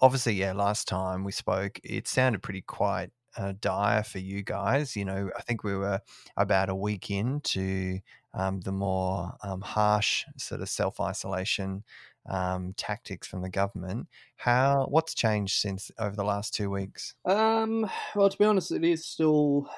Obviously, 0.00 0.34
yeah, 0.34 0.52
last 0.52 0.86
time 0.86 1.24
we 1.24 1.32
spoke, 1.32 1.80
it 1.82 2.06
sounded 2.06 2.42
pretty 2.42 2.60
quite 2.60 3.10
uh, 3.36 3.54
dire 3.60 4.04
for 4.04 4.18
you 4.18 4.42
guys. 4.42 4.94
You 4.94 5.04
know, 5.04 5.30
I 5.36 5.42
think 5.42 5.64
we 5.64 5.74
were 5.74 6.00
about 6.36 6.68
a 6.68 6.74
week 6.74 7.10
into 7.10 7.98
um, 8.34 8.60
the 8.60 8.72
more 8.72 9.32
um, 9.42 9.62
harsh 9.62 10.24
sort 10.36 10.60
of 10.60 10.68
self 10.68 11.00
isolation 11.00 11.82
um, 12.28 12.74
tactics 12.76 13.26
from 13.26 13.42
the 13.42 13.48
government. 13.48 14.08
How 14.36 14.86
what's 14.88 15.14
changed 15.14 15.60
since 15.60 15.90
over 15.98 16.16
the 16.16 16.24
last 16.24 16.54
two 16.54 16.70
weeks? 16.70 17.14
Um, 17.24 17.88
well, 18.14 18.28
to 18.28 18.38
be 18.38 18.44
honest, 18.44 18.72
it 18.72 18.84
is 18.84 19.06
still 19.06 19.68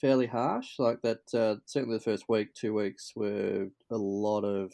fairly 0.00 0.26
harsh. 0.26 0.78
Like 0.78 1.02
that, 1.02 1.34
uh, 1.34 1.56
certainly 1.66 1.96
the 1.96 2.04
first 2.04 2.28
week, 2.28 2.54
two 2.54 2.74
weeks 2.74 3.12
were 3.14 3.68
a 3.90 3.96
lot 3.96 4.42
of 4.42 4.72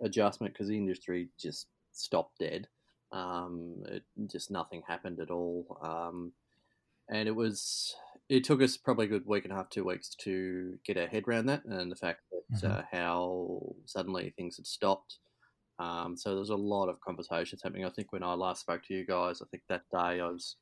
adjustment 0.00 0.54
because 0.54 0.68
the 0.68 0.76
industry 0.76 1.28
just 1.38 1.68
stopped 1.92 2.38
dead. 2.38 2.68
Um, 3.12 3.82
it, 3.86 4.02
just 4.26 4.50
nothing 4.50 4.82
happened 4.86 5.20
at 5.20 5.30
all. 5.30 5.78
Um, 5.82 6.32
and 7.08 7.28
it 7.28 7.34
was 7.34 7.94
it 8.28 8.44
took 8.44 8.60
us 8.60 8.76
probably 8.76 9.06
a 9.06 9.08
good 9.08 9.26
week 9.26 9.44
and 9.44 9.52
a 9.52 9.56
half, 9.56 9.70
two 9.70 9.84
weeks 9.84 10.14
to 10.16 10.78
get 10.84 10.96
our 10.96 11.06
head 11.06 11.24
around 11.28 11.46
that, 11.46 11.64
and 11.64 11.90
the 11.90 11.96
fact 11.96 12.22
that 12.30 12.66
mm-hmm. 12.66 12.80
uh, 12.80 12.82
how 12.90 13.74
suddenly 13.84 14.32
things 14.36 14.56
had 14.56 14.66
stopped. 14.66 15.18
Um, 15.78 16.16
so 16.16 16.34
there's 16.34 16.50
a 16.50 16.56
lot 16.56 16.88
of 16.88 17.00
conversations 17.00 17.62
happening. 17.62 17.84
I 17.84 17.90
think 17.90 18.12
when 18.12 18.22
I 18.22 18.32
last 18.34 18.60
spoke 18.60 18.82
to 18.84 18.94
you 18.94 19.04
guys, 19.04 19.42
I 19.42 19.46
think 19.50 19.62
that 19.68 19.82
day 19.92 20.20
I 20.20 20.26
was 20.26 20.56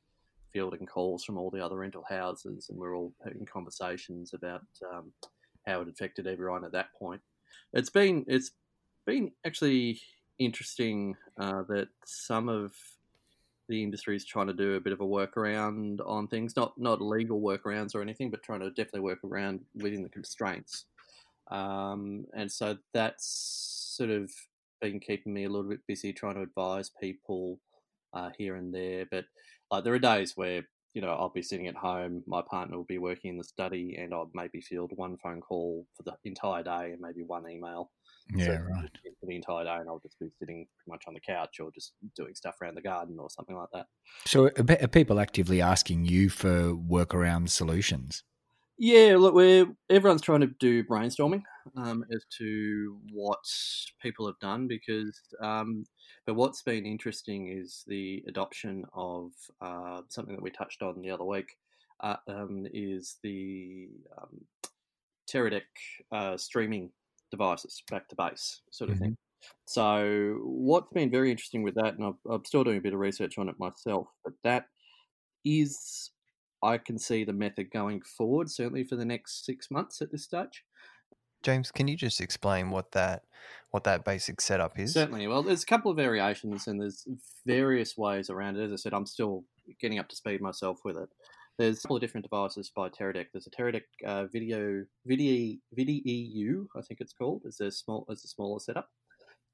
fielding 0.51 0.85
calls 0.85 1.23
from 1.23 1.37
all 1.37 1.49
the 1.49 1.63
other 1.63 1.77
rental 1.77 2.03
houses, 2.07 2.67
and 2.69 2.77
we're 2.77 2.95
all 2.95 3.13
having 3.23 3.45
conversations 3.45 4.33
about 4.33 4.63
um, 4.93 5.11
how 5.65 5.81
it 5.81 5.89
affected 5.89 6.27
everyone 6.27 6.65
at 6.65 6.71
that 6.73 6.93
point. 6.97 7.21
It's 7.73 7.89
been 7.89 8.25
it's 8.27 8.51
been 9.05 9.31
actually 9.45 9.99
interesting 10.39 11.15
uh, 11.39 11.63
that 11.69 11.87
some 12.05 12.49
of 12.49 12.73
the 13.67 13.81
industry 13.81 14.15
is 14.15 14.25
trying 14.25 14.47
to 14.47 14.53
do 14.53 14.75
a 14.75 14.79
bit 14.79 14.93
of 14.93 15.01
a 15.01 15.05
workaround 15.05 15.99
on 16.05 16.27
things, 16.27 16.55
not 16.55 16.73
not 16.77 17.01
legal 17.01 17.41
workarounds 17.41 17.95
or 17.95 18.01
anything, 18.01 18.29
but 18.29 18.43
trying 18.43 18.59
to 18.59 18.69
definitely 18.69 19.01
work 19.01 19.19
around 19.23 19.61
within 19.75 20.03
the 20.03 20.09
constraints. 20.09 20.85
Um, 21.51 22.25
and 22.35 22.51
so 22.51 22.77
that's 22.93 23.93
sort 23.97 24.09
of 24.09 24.31
been 24.91 24.99
keeping 24.99 25.33
me 25.33 25.45
a 25.45 25.49
little 25.49 25.69
bit 25.69 25.79
busy 25.87 26.13
trying 26.13 26.35
to 26.35 26.41
advise 26.41 26.91
people 27.01 27.59
uh, 28.13 28.29
here 28.37 28.55
and 28.55 28.73
there. 28.73 29.05
But 29.09 29.25
like 29.71 29.83
there 29.83 29.93
are 29.93 29.99
days 29.99 30.33
where 30.35 30.63
you 30.93 31.01
know 31.01 31.09
I'll 31.09 31.29
be 31.29 31.41
sitting 31.41 31.67
at 31.67 31.75
home, 31.75 32.23
my 32.27 32.41
partner 32.49 32.77
will 32.77 32.85
be 32.85 32.97
working 32.97 33.31
in 33.31 33.37
the 33.37 33.43
study, 33.43 33.95
and 33.99 34.13
I'll 34.13 34.31
maybe 34.33 34.61
field 34.61 34.91
one 34.95 35.17
phone 35.23 35.41
call 35.41 35.85
for 35.95 36.03
the 36.03 36.13
entire 36.23 36.63
day 36.63 36.91
and 36.91 37.01
maybe 37.01 37.23
one 37.25 37.49
email. 37.49 37.91
Yeah, 38.35 38.45
so 38.45 38.51
right. 38.53 38.89
For 39.19 39.27
the 39.27 39.35
entire 39.35 39.65
day, 39.65 39.75
and 39.75 39.89
I'll 39.89 39.99
just 39.99 40.19
be 40.19 40.27
sitting 40.39 40.67
pretty 40.77 40.91
much 40.91 41.03
on 41.07 41.13
the 41.13 41.19
couch 41.19 41.59
or 41.59 41.71
just 41.73 41.93
doing 42.15 42.35
stuff 42.35 42.55
around 42.61 42.75
the 42.75 42.81
garden 42.81 43.17
or 43.19 43.29
something 43.29 43.55
like 43.55 43.69
that. 43.73 43.85
So, 44.25 44.49
are 44.57 44.87
people 44.87 45.19
actively 45.19 45.61
asking 45.61 46.05
you 46.05 46.29
for 46.29 46.73
workaround 46.73 47.49
solutions? 47.49 48.23
Yeah, 48.77 49.15
look, 49.17 49.33
we're 49.33 49.67
everyone's 49.89 50.21
trying 50.21 50.41
to 50.41 50.53
do 50.59 50.83
brainstorming 50.83 51.43
um, 51.77 52.03
as 52.13 52.25
to 52.37 52.99
what 53.11 53.39
people 54.01 54.27
have 54.27 54.39
done 54.39 54.67
because, 54.67 55.17
um, 55.41 55.85
but 56.25 56.35
what's 56.35 56.61
been 56.61 56.85
interesting 56.85 57.47
is 57.47 57.83
the 57.87 58.23
adoption 58.27 58.83
of 58.93 59.31
uh, 59.61 60.01
something 60.09 60.35
that 60.35 60.43
we 60.43 60.51
touched 60.51 60.81
on 60.81 61.01
the 61.01 61.09
other 61.09 61.23
week 61.23 61.55
uh, 62.01 62.17
um, 62.27 62.67
is 62.73 63.17
the 63.23 63.87
um, 64.21 64.41
Teradek 65.31 65.61
uh, 66.11 66.35
streaming 66.35 66.91
devices 67.31 67.81
back 67.89 68.09
to 68.09 68.15
base 68.15 68.61
sort 68.71 68.89
of 68.89 68.97
mm-hmm. 68.97 69.05
thing. 69.05 69.17
So 69.65 70.39
what's 70.43 70.91
been 70.91 71.11
very 71.11 71.31
interesting 71.31 71.63
with 71.63 71.75
that, 71.75 71.97
and 71.97 72.05
i 72.05 72.33
I'm 72.33 72.43
still 72.45 72.63
doing 72.63 72.77
a 72.77 72.81
bit 72.81 72.93
of 72.93 72.99
research 72.99 73.37
on 73.37 73.47
it 73.47 73.55
myself, 73.59 74.07
but 74.23 74.33
that 74.43 74.65
is 75.45 76.11
I 76.65 76.77
can 76.79 76.97
see 76.97 77.23
the 77.23 77.33
method 77.33 77.69
going 77.71 78.01
forward, 78.01 78.49
certainly 78.49 78.83
for 78.83 78.95
the 78.95 79.05
next 79.05 79.45
six 79.45 79.69
months 79.69 80.01
at 80.01 80.11
this 80.11 80.23
stage. 80.23 80.63
James, 81.43 81.71
can 81.71 81.87
you 81.87 81.95
just 81.95 82.21
explain 82.21 82.71
what 82.71 82.91
that 82.93 83.21
what 83.69 83.83
that 83.83 84.03
basic 84.03 84.41
setup 84.41 84.79
is? 84.79 84.93
Certainly. 84.93 85.27
Well, 85.27 85.43
there's 85.43 85.61
a 85.61 85.67
couple 85.67 85.91
of 85.91 85.97
variations 85.97 86.65
and 86.67 86.81
there's 86.81 87.07
various 87.45 87.95
ways 87.95 88.31
around 88.31 88.57
it. 88.57 88.63
As 88.63 88.71
I 88.71 88.77
said, 88.77 88.93
I'm 88.93 89.05
still 89.05 89.43
getting 89.79 89.99
up 89.99 90.09
to 90.09 90.15
speed 90.15 90.41
myself 90.41 90.79
with 90.83 90.97
it. 90.97 91.09
There's 91.59 91.77
a 91.77 91.81
couple 91.83 91.97
of 91.97 92.01
different 92.01 92.25
devices 92.25 92.71
by 92.75 92.89
Teradek. 92.89 93.27
There's 93.31 93.47
a 93.47 93.51
Teradek 93.51 93.83
uh, 94.05 94.25
Video 94.25 94.85
Video 95.05 95.55
VidiU, 95.77 96.65
I 96.75 96.81
think 96.81 96.99
it's 96.99 97.13
called. 97.13 97.43
It's 97.45 97.61
a 97.61 97.69
small, 97.69 98.05
it's 98.09 98.25
a 98.25 98.27
smaller 98.27 98.59
setup, 98.59 98.89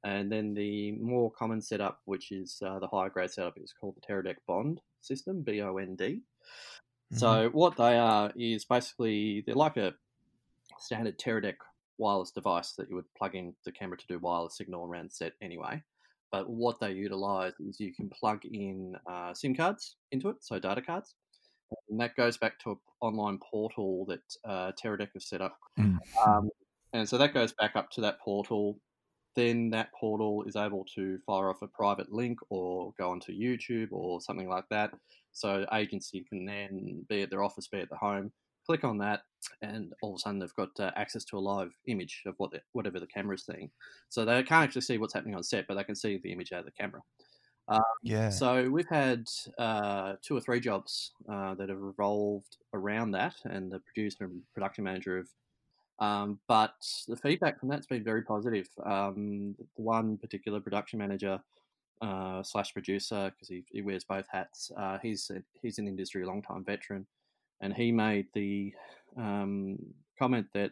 and 0.03 0.31
then 0.31 0.53
the 0.53 0.93
more 0.93 1.29
common 1.31 1.61
setup, 1.61 1.99
which 2.05 2.31
is 2.31 2.57
uh, 2.65 2.79
the 2.79 2.87
higher 2.87 3.09
grade 3.09 3.31
setup, 3.31 3.57
is 3.57 3.73
called 3.79 3.95
the 3.97 4.13
Teradek 4.13 4.37
Bond 4.47 4.79
system, 5.01 5.43
B 5.43 5.61
O 5.61 5.77
N 5.77 5.95
D. 5.95 6.21
So 7.13 7.27
mm-hmm. 7.27 7.57
what 7.57 7.75
they 7.77 7.97
are 7.97 8.31
is 8.35 8.65
basically 8.65 9.43
they're 9.45 9.55
like 9.55 9.77
a 9.77 9.93
standard 10.79 11.19
Teradek 11.19 11.55
wireless 11.97 12.31
device 12.31 12.73
that 12.73 12.89
you 12.89 12.95
would 12.95 13.13
plug 13.17 13.35
in 13.35 13.53
the 13.65 13.71
camera 13.71 13.97
to 13.97 14.07
do 14.07 14.19
wireless 14.19 14.57
signal 14.57 14.85
around 14.85 15.11
set 15.11 15.33
anyway. 15.41 15.81
But 16.31 16.49
what 16.49 16.79
they 16.79 16.93
utilize 16.93 17.53
is 17.59 17.79
you 17.79 17.93
can 17.93 18.09
plug 18.09 18.45
in 18.45 18.95
uh, 19.09 19.33
SIM 19.33 19.53
cards 19.53 19.97
into 20.11 20.29
it, 20.29 20.37
so 20.39 20.59
data 20.59 20.81
cards, 20.81 21.15
and 21.89 21.99
that 21.99 22.15
goes 22.15 22.37
back 22.37 22.57
to 22.59 22.71
an 22.71 22.77
online 23.01 23.37
portal 23.39 24.05
that 24.07 24.21
uh, 24.45 24.71
Teradek 24.81 25.09
have 25.13 25.23
set 25.23 25.41
up. 25.41 25.57
Mm. 25.77 25.97
Um, 26.25 26.49
and 26.93 27.07
so 27.07 27.17
that 27.17 27.33
goes 27.33 27.51
back 27.53 27.75
up 27.75 27.89
to 27.91 28.01
that 28.01 28.19
portal. 28.19 28.79
Then 29.35 29.69
that 29.69 29.93
portal 29.97 30.43
is 30.43 30.55
able 30.55 30.85
to 30.95 31.17
fire 31.25 31.49
off 31.49 31.61
a 31.61 31.67
private 31.67 32.11
link 32.11 32.39
or 32.49 32.93
go 32.97 33.11
onto 33.11 33.31
YouTube 33.31 33.89
or 33.91 34.19
something 34.21 34.49
like 34.49 34.65
that. 34.69 34.91
So 35.31 35.65
agency 35.73 36.25
can 36.27 36.45
then 36.45 37.05
be 37.07 37.21
at 37.21 37.29
their 37.29 37.43
office, 37.43 37.67
be 37.67 37.79
at 37.79 37.89
the 37.89 37.95
home, 37.95 38.31
click 38.65 38.83
on 38.83 38.97
that, 38.97 39.21
and 39.61 39.93
all 40.01 40.11
of 40.11 40.15
a 40.17 40.19
sudden 40.19 40.39
they've 40.39 40.55
got 40.55 40.69
uh, 40.79 40.91
access 40.95 41.23
to 41.25 41.37
a 41.37 41.39
live 41.39 41.71
image 41.87 42.23
of 42.25 42.35
what 42.37 42.51
whatever 42.73 42.99
the 42.99 43.07
camera 43.07 43.35
is 43.35 43.45
seeing. 43.45 43.71
So 44.09 44.25
they 44.25 44.43
can't 44.43 44.63
actually 44.63 44.81
see 44.81 44.97
what's 44.97 45.13
happening 45.13 45.35
on 45.35 45.43
set, 45.43 45.65
but 45.67 45.75
they 45.75 45.83
can 45.83 45.95
see 45.95 46.19
the 46.21 46.31
image 46.31 46.51
out 46.51 46.59
of 46.59 46.65
the 46.65 46.71
camera. 46.71 47.01
Um, 47.67 47.81
yeah. 48.03 48.29
So 48.29 48.69
we've 48.69 48.89
had 48.89 49.25
uh, 49.57 50.15
two 50.21 50.35
or 50.35 50.41
three 50.41 50.59
jobs 50.59 51.13
uh, 51.31 51.55
that 51.55 51.69
have 51.69 51.79
revolved 51.79 52.57
around 52.73 53.11
that, 53.11 53.35
and 53.45 53.71
the 53.71 53.79
producer 53.79 54.25
and 54.25 54.41
production 54.53 54.83
manager 54.83 55.17
have. 55.17 55.27
Um, 55.99 56.39
but 56.47 56.75
the 57.07 57.15
feedback 57.15 57.59
from 57.59 57.69
that's 57.69 57.87
been 57.87 58.03
very 58.03 58.23
positive. 58.23 58.67
Um, 58.83 59.55
one 59.75 60.17
particular 60.17 60.59
production 60.59 60.99
manager 60.99 61.39
uh, 62.01 62.41
slash 62.43 62.73
producer 62.73 63.31
because 63.31 63.47
he, 63.47 63.63
he 63.71 63.81
wears 63.81 64.03
both 64.03 64.25
hats. 64.31 64.71
Uh, 64.75 64.97
he's 65.01 65.29
a, 65.29 65.41
he's 65.61 65.77
an 65.77 65.87
industry 65.87 66.25
long 66.25 66.41
time 66.41 66.63
veteran, 66.63 67.05
and 67.61 67.73
he 67.73 67.91
made 67.91 68.27
the 68.33 68.73
um, 69.17 69.77
comment 70.17 70.47
that 70.53 70.71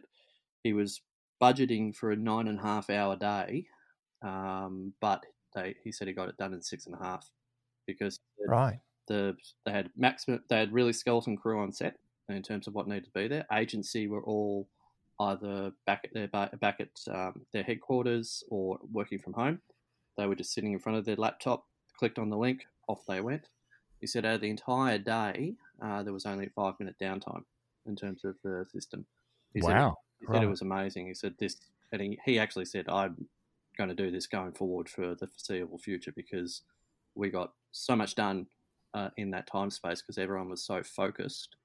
he 0.64 0.72
was 0.72 1.00
budgeting 1.40 1.94
for 1.94 2.10
a 2.10 2.16
nine 2.16 2.48
and 2.48 2.58
a 2.58 2.62
half 2.62 2.90
hour 2.90 3.16
day, 3.16 3.66
um, 4.22 4.92
but 5.00 5.24
they, 5.54 5.74
he 5.84 5.92
said 5.92 6.08
he 6.08 6.12
got 6.12 6.28
it 6.28 6.36
done 6.36 6.52
in 6.52 6.62
six 6.62 6.86
and 6.86 6.94
a 6.94 7.02
half 7.02 7.30
because 7.86 8.18
right 8.46 8.78
the 9.08 9.34
they 9.64 9.72
had 9.72 9.90
maximum 9.96 10.42
they 10.48 10.58
had 10.58 10.72
really 10.72 10.92
skeleton 10.92 11.36
crew 11.36 11.60
on 11.60 11.72
set 11.72 11.96
in 12.28 12.42
terms 12.42 12.68
of 12.68 12.74
what 12.74 12.86
needed 12.86 13.04
to 13.04 13.10
be 13.10 13.26
there. 13.26 13.44
Agency 13.52 14.06
were 14.06 14.22
all 14.22 14.68
either 15.20 15.72
back 15.86 16.02
at 16.04 16.14
their 16.14 16.28
back 16.28 16.80
at 16.80 16.88
um, 17.14 17.42
their 17.52 17.62
headquarters 17.62 18.42
or 18.48 18.78
working 18.90 19.18
from 19.18 19.34
home. 19.34 19.60
They 20.16 20.26
were 20.26 20.34
just 20.34 20.52
sitting 20.52 20.72
in 20.72 20.78
front 20.78 20.98
of 20.98 21.04
their 21.04 21.16
laptop, 21.16 21.64
clicked 21.98 22.18
on 22.18 22.30
the 22.30 22.36
link, 22.36 22.66
off 22.88 23.04
they 23.06 23.20
went. 23.20 23.48
He 24.00 24.06
said 24.06 24.24
out 24.24 24.36
of 24.36 24.40
the 24.40 24.50
entire 24.50 24.98
day, 24.98 25.54
uh, 25.82 26.02
there 26.02 26.12
was 26.12 26.26
only 26.26 26.46
a 26.46 26.50
five 26.50 26.74
minute 26.80 26.96
downtime 27.00 27.44
in 27.86 27.96
terms 27.96 28.24
of 28.24 28.36
the 28.42 28.64
system. 28.72 29.04
He 29.54 29.60
wow. 29.60 29.96
Said, 30.20 30.26
he 30.26 30.34
said 30.34 30.42
it 30.42 30.48
was 30.48 30.62
amazing. 30.62 31.06
He 31.06 31.14
said 31.14 31.34
this, 31.38 31.56
and 31.92 32.00
he, 32.00 32.18
he 32.24 32.38
actually 32.38 32.64
said, 32.64 32.88
I'm 32.88 33.28
going 33.76 33.88
to 33.88 33.94
do 33.94 34.10
this 34.10 34.26
going 34.26 34.52
forward 34.52 34.88
for 34.88 35.14
the 35.14 35.26
foreseeable 35.26 35.78
future 35.78 36.12
because 36.14 36.62
we 37.14 37.30
got 37.30 37.52
so 37.72 37.94
much 37.94 38.14
done 38.14 38.46
uh, 38.94 39.10
in 39.16 39.30
that 39.30 39.46
time 39.46 39.70
space 39.70 40.00
because 40.02 40.18
everyone 40.18 40.48
was 40.48 40.62
so 40.62 40.82
focused 40.82 41.56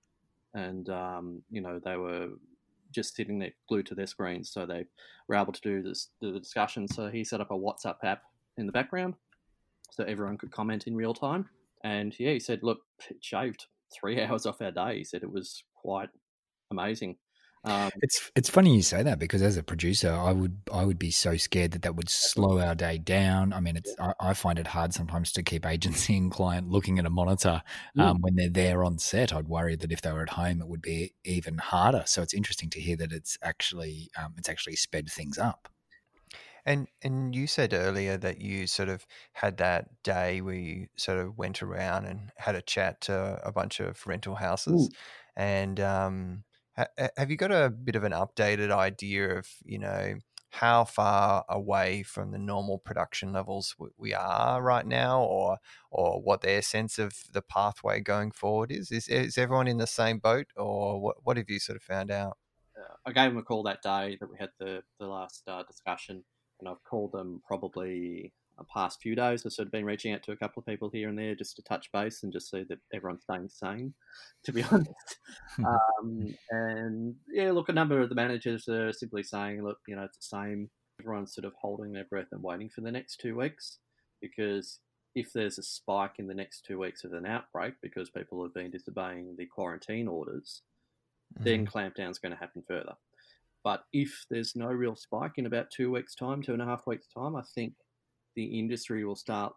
and 0.54 0.90
um, 0.90 1.42
you 1.52 1.62
know 1.62 1.80
they 1.84 1.98
were 1.98 2.30
just 2.96 3.16
sitting 3.16 3.40
there 3.40 3.52
glued 3.68 3.86
to 3.88 3.96
their 3.96 4.08
screens 4.08 4.50
so 4.50 4.66
they 4.66 4.86
were 5.28 5.36
able 5.36 5.54
to 5.54 5.62
do 5.62 5.84
this 5.84 6.10
the 6.22 6.32
discussion. 6.32 6.88
So 6.88 7.10
he 7.10 7.24
set 7.24 7.42
up 7.42 7.52
a 7.52 7.56
whatsapp 7.56 7.98
app 8.04 8.24
in 8.58 8.66
the 8.66 8.72
background 8.72 9.16
so 9.92 10.04
everyone 10.06 10.38
could 10.38 10.52
comment 10.52 10.88
in 10.88 10.96
real 10.96 11.14
time. 11.14 11.50
And 11.84 12.18
yeah 12.20 12.32
he 12.32 12.40
said 12.40 12.64
look 12.64 12.80
it 13.10 13.18
shaved 13.24 13.68
three 13.94 14.22
hours 14.24 14.46
off 14.46 14.62
our 14.62 14.72
day. 14.72 14.98
He 15.00 15.04
said 15.04 15.24
it 15.24 15.32
was 15.32 15.64
quite 15.75 16.10
amazing 16.72 17.18
um, 17.65 17.89
it's 18.01 18.31
it's 18.36 18.50
funny 18.50 18.75
you 18.75 18.84
say 18.84 19.01
that 19.01 19.17
because 19.17 19.41
as 19.41 19.57
a 19.57 19.63
producer, 19.63 20.12
I 20.12 20.31
would 20.31 20.57
I 20.72 20.86
would 20.86 21.00
be 21.00 21.10
so 21.10 21.36
scared 21.36 21.72
that 21.72 21.81
that 21.81 21.95
would 21.95 22.10
slow 22.10 22.60
our 22.60 22.75
day 22.75 23.00
down. 23.00 23.53
I 23.53 23.60
mean, 23.60 23.75
it's 23.75 23.93
I, 24.00 24.13
I 24.19 24.34
find 24.36 24.60
it 24.60 24.67
hard 24.67 24.93
sometimes 24.93 25.31
to 25.34 25.43
keep 25.43 25.65
agency 25.65 26.15
and 26.15 26.31
client 26.31 26.69
looking 26.69 27.00
at 27.00 27.05
a 27.05 27.10
monitor 27.10 27.63
um, 27.98 28.22
when 28.22 28.36
they're 28.36 28.50
there 28.50 28.84
on 28.84 29.00
set. 29.00 29.34
I'd 29.34 29.48
worry 29.48 29.75
that 29.75 29.91
if 29.91 30.01
they 30.01 30.12
were 30.12 30.22
at 30.22 30.29
home, 30.29 30.62
it 30.62 30.67
would 30.67 30.81
be 30.81 31.13
even 31.24 31.57
harder. 31.57 32.03
So 32.05 32.22
it's 32.22 32.36
interesting 32.36 32.69
to 32.72 32.79
hear 32.79 32.98
that 32.98 33.12
it's 33.12 33.38
actually 33.41 34.12
um, 34.17 34.36
it's 34.38 34.50
actually 34.50 34.75
sped 34.75 35.10
things 35.10 35.39
up. 35.39 35.67
And 36.67 36.88
and 37.03 37.36
you 37.36 37.48
said 37.48 37.74
earlier 37.74 38.17
that 38.17 38.41
you 38.41 38.67
sort 38.67 38.89
of 38.89 39.07
had 39.34 39.57
that 39.57 40.03
day 40.03 40.41
where 40.41 40.55
you 40.55 40.88
sort 40.98 41.17
of 41.17 41.38
went 41.38 41.63
around 41.63 42.05
and 42.05 42.31
had 42.38 42.53
a 42.53 42.62
chat 42.62 43.01
to 43.01 43.39
a 43.43 43.51
bunch 43.51 43.79
of 43.79 44.05
rental 44.05 44.36
houses, 44.36 44.89
Ooh. 44.91 44.95
and 45.36 45.79
um, 45.79 46.43
have 47.17 47.32
you 47.32 47.38
got 47.38 47.51
a 47.51 47.70
bit 47.70 47.96
of 47.96 48.03
an 48.03 48.12
updated 48.12 48.72
idea 48.72 49.38
of, 49.38 49.48
you 49.63 49.79
know, 49.79 50.15
how 50.50 50.86
far 50.86 51.44
away 51.50 52.01
from 52.01 52.32
the 52.32 52.38
normal 52.38 52.77
production 52.77 53.34
levels 53.34 53.75
we 53.98 54.13
are 54.13 54.62
right 54.62 54.86
now, 54.86 55.22
or 55.22 55.58
or 55.91 56.22
what 56.22 56.41
their 56.41 56.62
sense 56.62 56.98
of 56.98 57.13
the 57.34 57.41
pathway 57.41 58.00
going 58.00 58.32
forward 58.32 58.72
is? 58.72 58.91
Is, 58.91 59.08
is 59.10 59.38
everyone 59.38 59.67
in 59.67 59.77
the 59.77 59.88
same 59.88 60.20
boat, 60.20 60.48
or 60.55 61.01
what? 61.01 61.17
What 61.24 61.38
have 61.38 61.50
you 61.50 61.60
sort 61.60 61.75
of 61.75 61.84
found 61.84 62.10
out? 62.10 62.38
Uh, 62.77 62.96
I 63.05 63.12
gave 63.12 63.32
them 63.32 63.38
a 63.38 63.44
call 63.44 63.63
that 63.63 63.82
day 63.82 64.17
that 64.20 64.29
we 64.29 64.38
had 64.39 64.51
the 64.60 64.82
the 65.00 65.08
last 65.08 65.44
uh, 65.48 65.63
discussion, 65.63 66.24
and 66.60 66.70
I've 66.70 66.84
called 66.84 67.12
them 67.12 67.41
probably 67.46 68.32
past 68.64 69.02
few 69.02 69.16
days, 69.16 69.46
I've 69.46 69.54
sort 69.54 69.68
of 69.68 69.72
been 69.72 69.86
reaching 69.86 70.14
out 70.14 70.24
to 70.24 70.32
a 70.32 70.38
couple 70.38 70.60
of 70.60 70.66
people 70.66 70.90
here 70.90 71.10
and 71.10 71.18
there 71.18 71.36
just 71.36 71.56
to 71.58 71.64
touch 71.64 71.92
base 71.92 72.24
and 72.24 72.32
just 72.32 72.50
see 72.50 72.64
that 72.70 72.80
everyone's 72.94 73.24
staying 73.24 73.50
sane, 73.50 73.94
to 74.46 74.54
be 74.54 74.64
honest. 74.64 75.18
um, 75.60 76.34
and 76.52 77.16
yeah, 77.28 77.52
look, 77.52 77.70
a 77.70 77.74
number 77.74 78.00
of 78.00 78.10
the 78.10 78.16
managers 78.16 78.68
are 78.68 78.94
simply 78.94 79.24
saying, 79.24 79.64
look, 79.64 79.80
you 79.88 79.96
know, 79.96 80.04
it's 80.04 80.18
the 80.18 80.38
same. 80.38 80.70
Everyone's 81.02 81.34
sort 81.34 81.46
of 81.46 81.54
holding 81.60 81.92
their 81.92 82.06
breath 82.06 82.30
and 82.32 82.42
waiting 82.42 82.70
for 82.70 82.82
the 82.82 82.92
next 82.92 83.18
two 83.18 83.36
weeks 83.36 83.80
because 84.22 84.80
if 85.14 85.32
there's 85.34 85.58
a 85.58 85.64
spike 85.64 86.16
in 86.20 86.28
the 86.28 86.34
next 86.34 86.66
two 86.66 86.80
weeks 86.80 87.04
of 87.04 87.14
an 87.14 87.26
outbreak 87.26 87.74
because 87.82 88.10
people 88.10 88.42
have 88.44 88.54
been 88.54 88.72
disobeying 88.72 89.36
the 89.38 89.46
quarantine 89.46 90.08
orders, 90.08 90.62
mm. 91.40 91.44
then 91.44 91.66
clampdown's 91.66 92.20
going 92.20 92.32
to 92.32 92.40
happen 92.40 92.64
further. 92.68 92.94
But 93.64 93.84
if 93.94 94.26
there's 94.30 94.56
no 94.56 94.68
real 94.68 94.96
spike 94.96 95.34
in 95.38 95.48
about 95.48 95.72
two 95.72 95.92
weeks' 95.92 96.16
time, 96.16 96.44
two 96.44 96.54
and 96.54 96.62
a 96.62 96.66
half 96.66 96.86
weeks' 96.86 97.08
time, 97.08 97.36
I 97.36 97.42
think 97.56 97.74
the 98.36 98.60
industry 98.60 99.06
will 99.06 99.15
start 99.15 99.54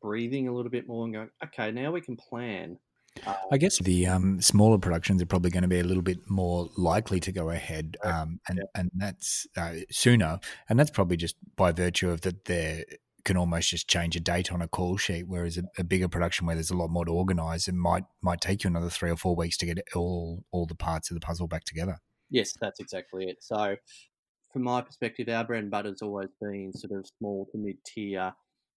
breathing 0.00 0.48
a 0.48 0.54
little 0.54 0.70
bit 0.70 0.86
more 0.86 1.04
and 1.04 1.14
going, 1.14 1.30
okay, 1.44 1.70
now 1.70 1.90
we 1.92 2.00
can 2.00 2.16
plan. 2.16 2.78
I 3.50 3.58
guess 3.58 3.78
the 3.78 4.06
um, 4.06 4.40
smaller 4.40 4.78
productions 4.78 5.20
are 5.22 5.26
probably 5.26 5.50
going 5.50 5.62
to 5.62 5.68
be 5.68 5.80
a 5.80 5.84
little 5.84 6.02
bit 6.02 6.18
more 6.28 6.68
likely 6.76 7.18
to 7.20 7.32
go 7.32 7.50
ahead, 7.50 7.96
um, 8.04 8.38
and 8.48 8.58
yeah. 8.58 8.80
and 8.80 8.90
that's 8.94 9.46
uh, 9.56 9.72
sooner, 9.90 10.38
and 10.68 10.78
that's 10.78 10.90
probably 10.90 11.16
just 11.16 11.34
by 11.56 11.72
virtue 11.72 12.10
of 12.10 12.20
that 12.20 12.44
they 12.44 12.84
can 13.24 13.36
almost 13.36 13.70
just 13.70 13.88
change 13.88 14.14
a 14.14 14.20
date 14.20 14.52
on 14.52 14.62
a 14.62 14.68
call 14.68 14.96
sheet, 14.96 15.26
whereas 15.26 15.58
a, 15.58 15.62
a 15.78 15.84
bigger 15.84 16.08
production 16.08 16.46
where 16.46 16.54
there's 16.54 16.70
a 16.70 16.76
lot 16.76 16.90
more 16.90 17.04
to 17.04 17.12
organise 17.12 17.68
it 17.68 17.74
might 17.74 18.04
might 18.22 18.40
take 18.40 18.62
you 18.64 18.68
another 18.68 18.88
three 18.88 19.10
or 19.10 19.16
four 19.16 19.34
weeks 19.34 19.56
to 19.56 19.66
get 19.66 19.78
all 19.94 20.44
all 20.52 20.66
the 20.66 20.74
parts 20.74 21.10
of 21.10 21.14
the 21.14 21.20
puzzle 21.20 21.48
back 21.48 21.64
together. 21.64 21.98
Yes, 22.30 22.52
that's 22.60 22.78
exactly 22.78 23.24
it. 23.24 23.38
So 23.40 23.76
from 24.52 24.62
my 24.62 24.80
perspective, 24.80 25.28
our 25.28 25.44
bread 25.44 25.62
and 25.62 25.70
butter 25.70 25.90
has 25.90 26.02
always 26.02 26.30
been 26.40 26.72
sort 26.72 26.98
of 26.98 27.06
small 27.18 27.46
to 27.52 27.58
mid 27.58 27.76
tier 27.84 28.32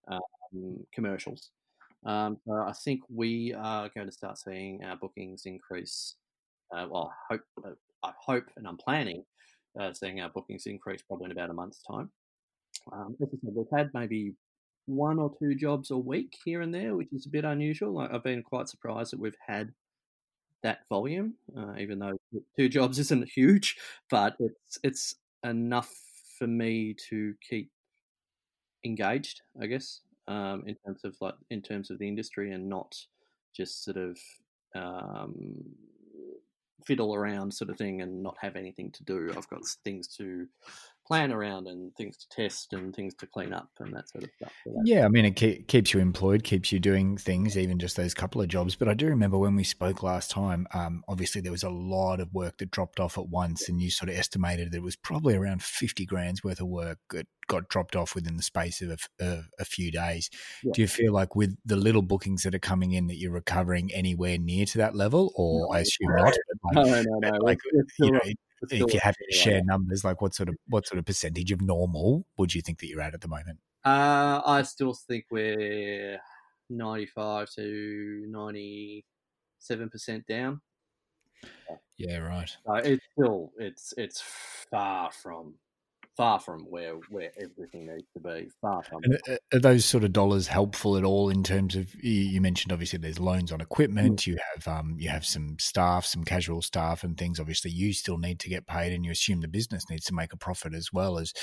um, 0.08 0.86
commercials. 0.94 1.52
Um, 2.06 2.38
so 2.46 2.54
I 2.54 2.74
think 2.74 3.02
we 3.10 3.54
are 3.54 3.90
going 3.96 4.08
to 4.08 4.14
start 4.14 4.38
seeing 4.38 4.84
our 4.84 4.96
bookings 4.96 5.44
increase. 5.46 6.16
Uh, 6.76 6.88
well, 6.90 7.14
I 7.30 7.34
hope, 7.34 7.42
uh, 7.66 7.72
I 8.04 8.12
hope, 8.26 8.46
and 8.58 8.68
I'm 8.68 8.78
planning 8.78 9.24
uh, 9.80 9.94
seeing 9.94 10.20
our 10.20 10.30
bookings 10.30 10.66
increase 10.66 11.02
probably 11.02 11.26
in 11.26 11.32
about 11.32 11.50
a 11.50 11.54
month's 11.54 11.84
time. 11.84 12.10
Um, 12.92 13.16
said, 13.20 13.30
we've 13.44 13.66
had 13.74 13.92
maybe 13.94 14.34
one 14.86 15.20
or 15.20 15.32
two 15.40 15.56
jobs 15.56 15.92
a 15.92 15.98
week 15.98 16.36
here 16.44 16.62
and 16.62 16.74
there, 16.74 16.96
which 16.96 17.14
is 17.14 17.26
a 17.26 17.30
bit 17.30 17.46
unusual. 17.46 18.00
I've 18.00 18.24
been 18.24 18.44
quite 18.44 18.68
surprised 18.70 19.14
that 19.14 19.20
we've 19.20 19.38
had 19.46 19.72
that 20.64 20.80
volume, 20.90 21.36
uh, 21.58 21.74
even 21.78 22.00
though 22.00 22.18
two 22.58 22.70
jobs 22.70 23.00
isn't 23.00 23.30
huge, 23.30 23.78
but 24.10 24.36
it's 24.40 24.80
it's 24.84 25.16
enough 25.44 25.94
for 26.38 26.48
me 26.48 26.96
to 27.10 27.34
keep 27.48 27.72
engaged, 28.86 29.42
I 29.62 29.68
guess, 29.68 30.02
um, 30.28 30.64
in 30.66 30.76
terms 30.86 31.02
of 31.04 31.16
like 31.22 31.36
in 31.50 31.62
terms 31.62 31.90
of 31.90 32.00
the 32.00 32.08
industry 32.08 32.52
and 32.52 32.68
not 32.70 32.96
just 33.56 33.84
sort 33.84 33.98
of 33.98 34.18
um, 34.76 35.54
fiddle 36.86 37.14
around 37.14 37.54
sort 37.54 37.70
of 37.70 37.78
thing 37.78 38.02
and 38.02 38.24
not 38.24 38.38
have 38.40 38.56
anything 38.56 38.92
to 38.92 39.04
do. 39.04 39.32
I've 39.36 39.50
got 39.50 39.62
things 39.84 40.08
to 40.18 40.48
plan 41.08 41.32
around 41.32 41.68
and 41.68 41.96
things 41.96 42.18
to 42.18 42.30
test 42.30 42.74
and 42.74 42.96
things 42.96 43.14
to 43.16 43.28
clean 43.28 43.54
up 43.54 43.70
and 43.80 43.94
that 43.94 44.10
sort 44.10 44.24
of 44.24 44.30
stuff. 44.38 44.54
Yeah, 44.84 45.06
I 45.06 45.10
mean, 45.10 45.26
it 45.26 45.32
ke- 45.32 45.68
keeps 45.68 45.94
you 45.94 46.00
employed, 46.00 46.44
keeps 46.44 46.72
you 46.72 46.80
doing 46.80 47.18
things, 47.18 47.58
even 47.58 47.80
just 47.80 47.98
those 47.98 48.14
couple 48.14 48.42
of 48.42 48.48
jobs. 48.48 48.76
But 48.76 48.88
I 48.88 48.94
do 48.94 49.08
remember 49.08 49.38
when 49.38 49.56
we 49.56 49.64
spoke 49.64 50.04
last 50.04 50.32
time, 50.32 50.68
um, 50.74 51.04
obviously 51.08 51.42
there 51.42 51.52
was 51.52 51.64
a 51.64 51.70
lot 51.70 52.20
of 52.20 52.34
work 52.34 52.58
that 52.60 52.72
dropped 52.72 53.00
off 53.00 53.18
at 53.18 53.28
once, 53.28 53.68
and 53.68 53.82
you 53.82 53.90
sort 53.90 54.10
of 54.10 54.16
estimated 54.16 54.72
that 54.72 54.78
it 54.78 54.84
was 54.84 54.96
probably 54.96 55.36
around 55.36 55.64
50 55.64 56.06
grand's 56.06 56.44
worth 56.44 56.62
of 56.62 56.68
work 56.68 57.00
that 57.10 57.28
got 57.48 57.68
dropped 57.68 57.96
off 57.96 58.16
within 58.16 58.38
the 58.38 58.44
space 58.44 58.82
of 58.82 59.08
a, 59.20 59.42
a 59.60 59.66
few 59.66 59.92
days. 59.92 60.30
Yeah. 60.64 60.72
Do 60.74 60.82
you 60.82 60.88
feel 60.88 61.12
like 61.12 61.36
with 61.36 61.58
the 61.66 61.76
little 61.76 62.02
bookings 62.02 62.44
that 62.44 62.56
are 62.56 62.60
coming 62.60 62.94
in 62.94 63.08
that 63.08 63.18
you're 63.18 63.32
recovering 63.32 63.92
anywhere 63.92 64.38
near 64.38 64.66
to 64.68 64.78
that 64.78 64.96
level, 64.96 65.34
or 65.36 65.68
no, 65.68 65.74
I 65.74 65.80
assume 65.82 66.16
not? 66.16 66.38
Like, 66.64 66.76
no, 66.76 66.84
no, 66.84 67.20
no. 67.20 67.32
Like, 67.42 67.60
you 68.00 68.12
know, 68.12 68.20
if 68.70 68.94
you 68.94 69.00
have 69.02 69.16
to 69.16 69.36
share 69.36 69.64
numbers, 69.64 70.04
like 70.04 70.22
what 70.22 70.36
sort 70.36 70.50
of 70.50 70.56
what 70.68 70.88
sort 70.88 71.00
of 71.00 71.06
percentage 71.06 71.52
of 71.52 71.62
normal 71.62 72.26
would 72.38 72.54
you 72.54 72.62
think 72.62 72.80
that 72.80 72.88
you're 72.88 73.02
at 73.02 73.14
at 73.14 73.22
the 73.22 73.28
moment? 73.28 73.60
Uh, 73.84 74.42
I 74.46 74.62
still 74.64 74.94
think 74.94 75.26
we're 75.32 76.20
ninety 76.70 77.08
five 77.08 77.50
to 77.56 78.26
ninety 78.28 79.06
seven 79.60 79.90
percent 79.90 80.28
down. 80.28 80.62
Yeah, 81.98 82.18
right. 82.18 82.50
So 82.66 82.74
it's 82.76 83.06
still 83.14 83.52
it's 83.58 83.94
it's 83.98 84.24
far 84.70 85.12
from 85.12 85.56
far 86.18 86.40
from 86.40 86.62
where 86.64 86.96
where 87.10 87.32
everything 87.42 87.88
needs 87.88 88.08
to 88.14 88.20
be. 88.20 88.50
Far 88.62 88.84
from. 88.84 89.02
And 89.04 89.20
are 89.54 89.60
those 89.60 89.86
sort 89.86 90.04
of 90.04 90.14
dollars 90.14 90.48
helpful 90.48 90.98
at 90.98 91.04
all 91.04 91.30
in 91.30 91.44
terms 91.44 91.76
of? 91.76 91.94
You 92.04 92.42
mentioned 92.42 92.72
obviously 92.72 93.00
there's 93.00 93.20
loans 93.20 93.52
on 93.52 93.62
equipment. 93.62 94.28
You 94.28 94.38
have 94.54 94.68
um, 94.68 94.96
you 94.98 95.10
have 95.10 95.26
some 95.26 95.58
staff, 95.60 96.06
some 96.06 96.24
casual 96.24 96.62
staff, 96.62 97.04
and 97.04 97.18
things. 97.18 97.40
Obviously, 97.40 97.72
you 97.72 97.94
still 97.94 98.18
need 98.18 98.40
to 98.40 98.50
get 98.50 98.68
paid, 98.68 98.94
and 98.94 99.06
you 99.06 99.12
assume 99.12 99.42
the 99.42 99.48
business 99.48 99.90
needs 99.90 100.06
to 100.06 100.14
make 100.14 100.34
a 100.34 100.38
profit 100.38 100.74
as 100.74 100.92
well. 100.92 101.18
As 101.18 101.34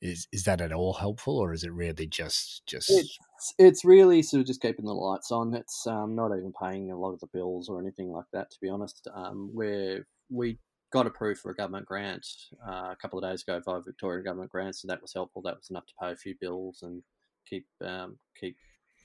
is 0.00 0.26
is 0.32 0.44
that 0.44 0.60
at 0.60 0.72
all 0.72 0.94
helpful, 0.94 1.38
or 1.38 1.52
is 1.52 1.64
it 1.64 1.72
really 1.72 2.06
just 2.06 2.66
just? 2.66 2.90
It's, 2.90 3.18
it's 3.58 3.84
really 3.84 4.22
sort 4.22 4.40
of 4.40 4.46
just 4.46 4.62
keeping 4.62 4.84
the 4.84 4.94
lights 4.94 5.30
on. 5.30 5.54
It's 5.54 5.86
um, 5.86 6.14
not 6.14 6.36
even 6.36 6.52
paying 6.60 6.90
a 6.90 6.98
lot 6.98 7.12
of 7.12 7.20
the 7.20 7.26
bills 7.26 7.68
or 7.68 7.80
anything 7.80 8.10
like 8.10 8.26
that. 8.32 8.50
To 8.50 8.56
be 8.60 8.68
honest, 8.68 9.06
um, 9.14 9.50
where 9.52 10.06
we 10.30 10.58
got 10.94 11.08
approved 11.08 11.40
for 11.40 11.50
a 11.50 11.56
government 11.56 11.84
grant 11.84 12.24
uh, 12.66 12.92
a 12.92 12.96
couple 13.02 13.18
of 13.18 13.28
days 13.28 13.42
ago 13.42 13.60
via 13.64 13.80
Victoria 13.80 14.22
government 14.22 14.50
grants, 14.50 14.80
so 14.80 14.88
that 14.88 15.02
was 15.02 15.12
helpful. 15.12 15.42
That 15.42 15.56
was 15.56 15.68
enough 15.68 15.86
to 15.86 15.94
pay 16.00 16.12
a 16.12 16.16
few 16.16 16.36
bills 16.40 16.82
and 16.82 17.02
keep 17.50 17.66
um, 17.84 18.16
keep 18.40 18.56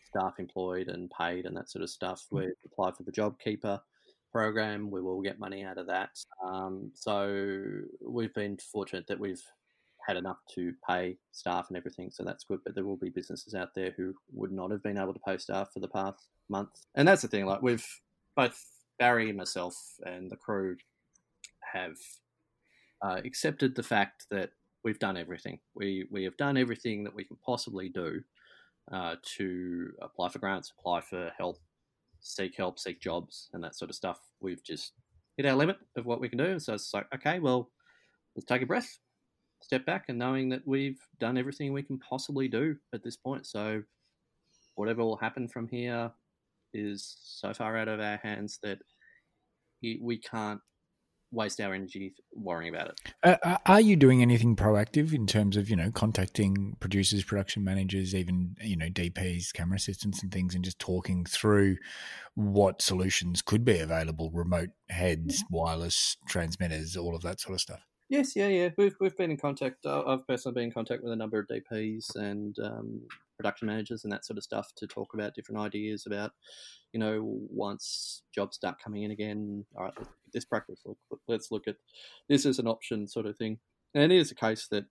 staff 0.07 0.35
employed 0.37 0.87
and 0.87 1.11
paid 1.19 1.45
and 1.45 1.57
that 1.57 1.69
sort 1.69 1.81
of 1.81 1.89
stuff. 1.89 2.23
Mm. 2.31 2.37
We 2.37 2.53
applied 2.63 2.95
for 2.95 3.03
the 3.03 3.11
JobKeeper 3.11 3.79
program. 4.31 4.91
We 4.91 5.01
will 5.01 5.21
get 5.21 5.39
money 5.39 5.63
out 5.63 5.79
of 5.79 5.87
that. 5.87 6.11
Um, 6.45 6.91
so 6.93 7.63
we've 8.07 8.33
been 8.35 8.57
fortunate 8.71 9.07
that 9.07 9.19
we've 9.19 9.43
had 10.07 10.15
enough 10.15 10.37
to 10.55 10.73
pay 10.87 11.17
staff 11.31 11.65
and 11.69 11.77
everything, 11.77 12.11
so 12.11 12.23
that's 12.23 12.43
good. 12.43 12.59
But 12.63 12.75
there 12.75 12.85
will 12.85 12.97
be 12.97 13.09
businesses 13.09 13.55
out 13.55 13.69
there 13.73 13.95
who 13.97 14.13
would 14.31 14.51
not 14.51 14.69
have 14.69 14.83
been 14.83 14.99
able 14.99 15.13
to 15.13 15.19
pay 15.27 15.39
staff 15.39 15.69
for 15.73 15.79
the 15.79 15.87
past 15.87 16.27
month, 16.49 16.69
and 16.93 17.07
that's 17.07 17.23
the 17.23 17.27
thing. 17.27 17.47
Like 17.47 17.63
we've 17.63 17.87
both 18.35 18.63
Barry, 18.99 19.31
myself, 19.31 19.75
and 20.05 20.29
the 20.29 20.35
crew 20.35 20.75
have 21.71 21.97
uh, 23.01 23.21
accepted 23.25 23.75
the 23.75 23.83
fact 23.83 24.25
that 24.31 24.51
we've 24.83 24.99
done 24.99 25.17
everything. 25.17 25.59
We 25.75 26.07
we 26.11 26.23
have 26.23 26.37
done 26.37 26.57
everything 26.57 27.03
that 27.03 27.15
we 27.15 27.23
can 27.23 27.37
possibly 27.45 27.89
do 27.89 28.21
uh, 28.91 29.15
to 29.37 29.91
apply 30.01 30.29
for 30.29 30.39
grants, 30.39 30.71
apply 30.77 31.01
for 31.01 31.31
help, 31.37 31.59
seek 32.21 32.55
help, 32.55 32.79
seek 32.79 33.01
jobs, 33.01 33.49
and 33.53 33.63
that 33.63 33.75
sort 33.75 33.89
of 33.89 33.95
stuff. 33.95 34.19
We've 34.41 34.63
just 34.63 34.93
hit 35.37 35.45
our 35.45 35.55
limit 35.55 35.77
of 35.95 36.05
what 36.05 36.19
we 36.19 36.29
can 36.29 36.37
do. 36.37 36.59
So 36.59 36.73
it's 36.73 36.93
like, 36.93 37.07
okay, 37.13 37.39
well, 37.39 37.69
let's 38.35 38.45
take 38.45 38.61
a 38.61 38.65
breath. 38.65 38.99
step 39.61 39.85
back 39.85 40.05
and 40.07 40.17
knowing 40.17 40.49
that 40.49 40.65
we've 40.65 40.99
done 41.19 41.37
everything 41.37 41.73
we 41.73 41.83
can 41.83 41.99
possibly 41.99 42.47
do 42.47 42.75
at 42.93 43.03
this 43.03 43.17
point. 43.17 43.45
So 43.45 43.83
whatever 44.75 45.03
will 45.03 45.17
happen 45.17 45.47
from 45.47 45.67
here 45.67 46.11
is 46.73 47.17
so 47.23 47.53
far 47.53 47.77
out 47.77 47.87
of 47.87 47.99
our 47.99 48.17
hands 48.17 48.59
that 48.63 48.79
we 49.81 50.17
can't 50.17 50.61
waste 51.31 51.59
our 51.61 51.73
energy 51.73 52.13
worrying 52.33 52.73
about 52.73 52.89
it. 52.89 52.99
Uh, 53.23 53.37
uh, 53.43 53.57
are 53.65 53.81
you 53.81 53.95
doing 53.95 54.21
anything 54.21 54.55
proactive 54.55 55.13
in 55.13 55.27
terms 55.27 55.57
of 55.57 55.69
you 55.69 55.75
know 55.75 55.91
contacting 55.91 56.75
producers, 56.79 57.23
production 57.23 57.63
managers, 57.63 58.15
even 58.15 58.55
you 58.61 58.75
know 58.75 58.87
DPs, 58.87 59.53
camera 59.53 59.75
assistants, 59.75 60.23
and 60.23 60.31
things, 60.31 60.55
and 60.55 60.63
just 60.63 60.79
talking 60.79 61.25
through 61.25 61.77
what 62.35 62.81
solutions 62.81 63.41
could 63.41 63.63
be 63.63 63.79
available? 63.79 64.31
Remote 64.31 64.69
heads, 64.89 65.43
wireless 65.49 66.17
transmitters, 66.27 66.95
all 66.97 67.15
of 67.15 67.21
that 67.21 67.39
sort 67.39 67.55
of 67.55 67.61
stuff. 67.61 67.85
Yes, 68.09 68.35
yeah, 68.35 68.47
yeah. 68.47 68.69
We've 68.77 68.95
we've 68.99 69.15
been 69.15 69.31
in 69.31 69.37
contact. 69.37 69.85
I've 69.85 70.25
personally 70.27 70.55
been 70.55 70.63
in 70.65 70.71
contact 70.71 71.03
with 71.03 71.13
a 71.13 71.15
number 71.15 71.39
of 71.39 71.47
DPs 71.47 72.15
and 72.15 72.57
um, 72.59 73.01
production 73.39 73.67
managers 73.67 74.03
and 74.03 74.11
that 74.11 74.25
sort 74.25 74.37
of 74.37 74.43
stuff 74.43 74.71
to 74.75 74.85
talk 74.85 75.13
about 75.13 75.33
different 75.33 75.61
ideas 75.61 76.03
about, 76.05 76.31
you 76.91 76.99
know, 76.99 77.21
once 77.49 78.23
jobs 78.35 78.57
start 78.57 78.75
coming 78.83 79.03
in 79.03 79.11
again. 79.11 79.65
All 79.77 79.85
right, 79.85 79.93
this 80.33 80.45
practice. 80.45 80.81
look, 80.85 80.97
Let's 81.27 81.49
look 81.49 81.67
at 81.67 81.77
this 82.27 82.45
as 82.45 82.59
an 82.59 82.67
option, 82.67 83.07
sort 83.07 83.25
of 83.25 83.37
thing. 83.37 83.59
And 83.95 84.03
it 84.03 84.15
is 84.15 84.29
a 84.29 84.35
case 84.35 84.67
that, 84.71 84.83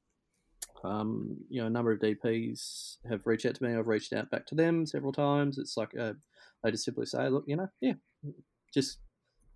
um, 0.82 1.36
you 1.50 1.60
know, 1.60 1.66
a 1.66 1.70
number 1.70 1.92
of 1.92 2.00
DPs 2.00 2.96
have 3.08 3.26
reached 3.26 3.44
out 3.44 3.54
to 3.56 3.64
me. 3.64 3.76
I've 3.76 3.86
reached 3.86 4.14
out 4.14 4.30
back 4.30 4.46
to 4.46 4.54
them 4.54 4.86
several 4.86 5.12
times. 5.12 5.58
It's 5.58 5.76
like 5.76 5.90
uh, 5.98 6.14
they 6.64 6.70
just 6.70 6.84
simply 6.84 7.06
say, 7.06 7.28
look, 7.28 7.44
you 7.46 7.56
know, 7.56 7.68
yeah, 7.82 7.94
just 8.72 8.98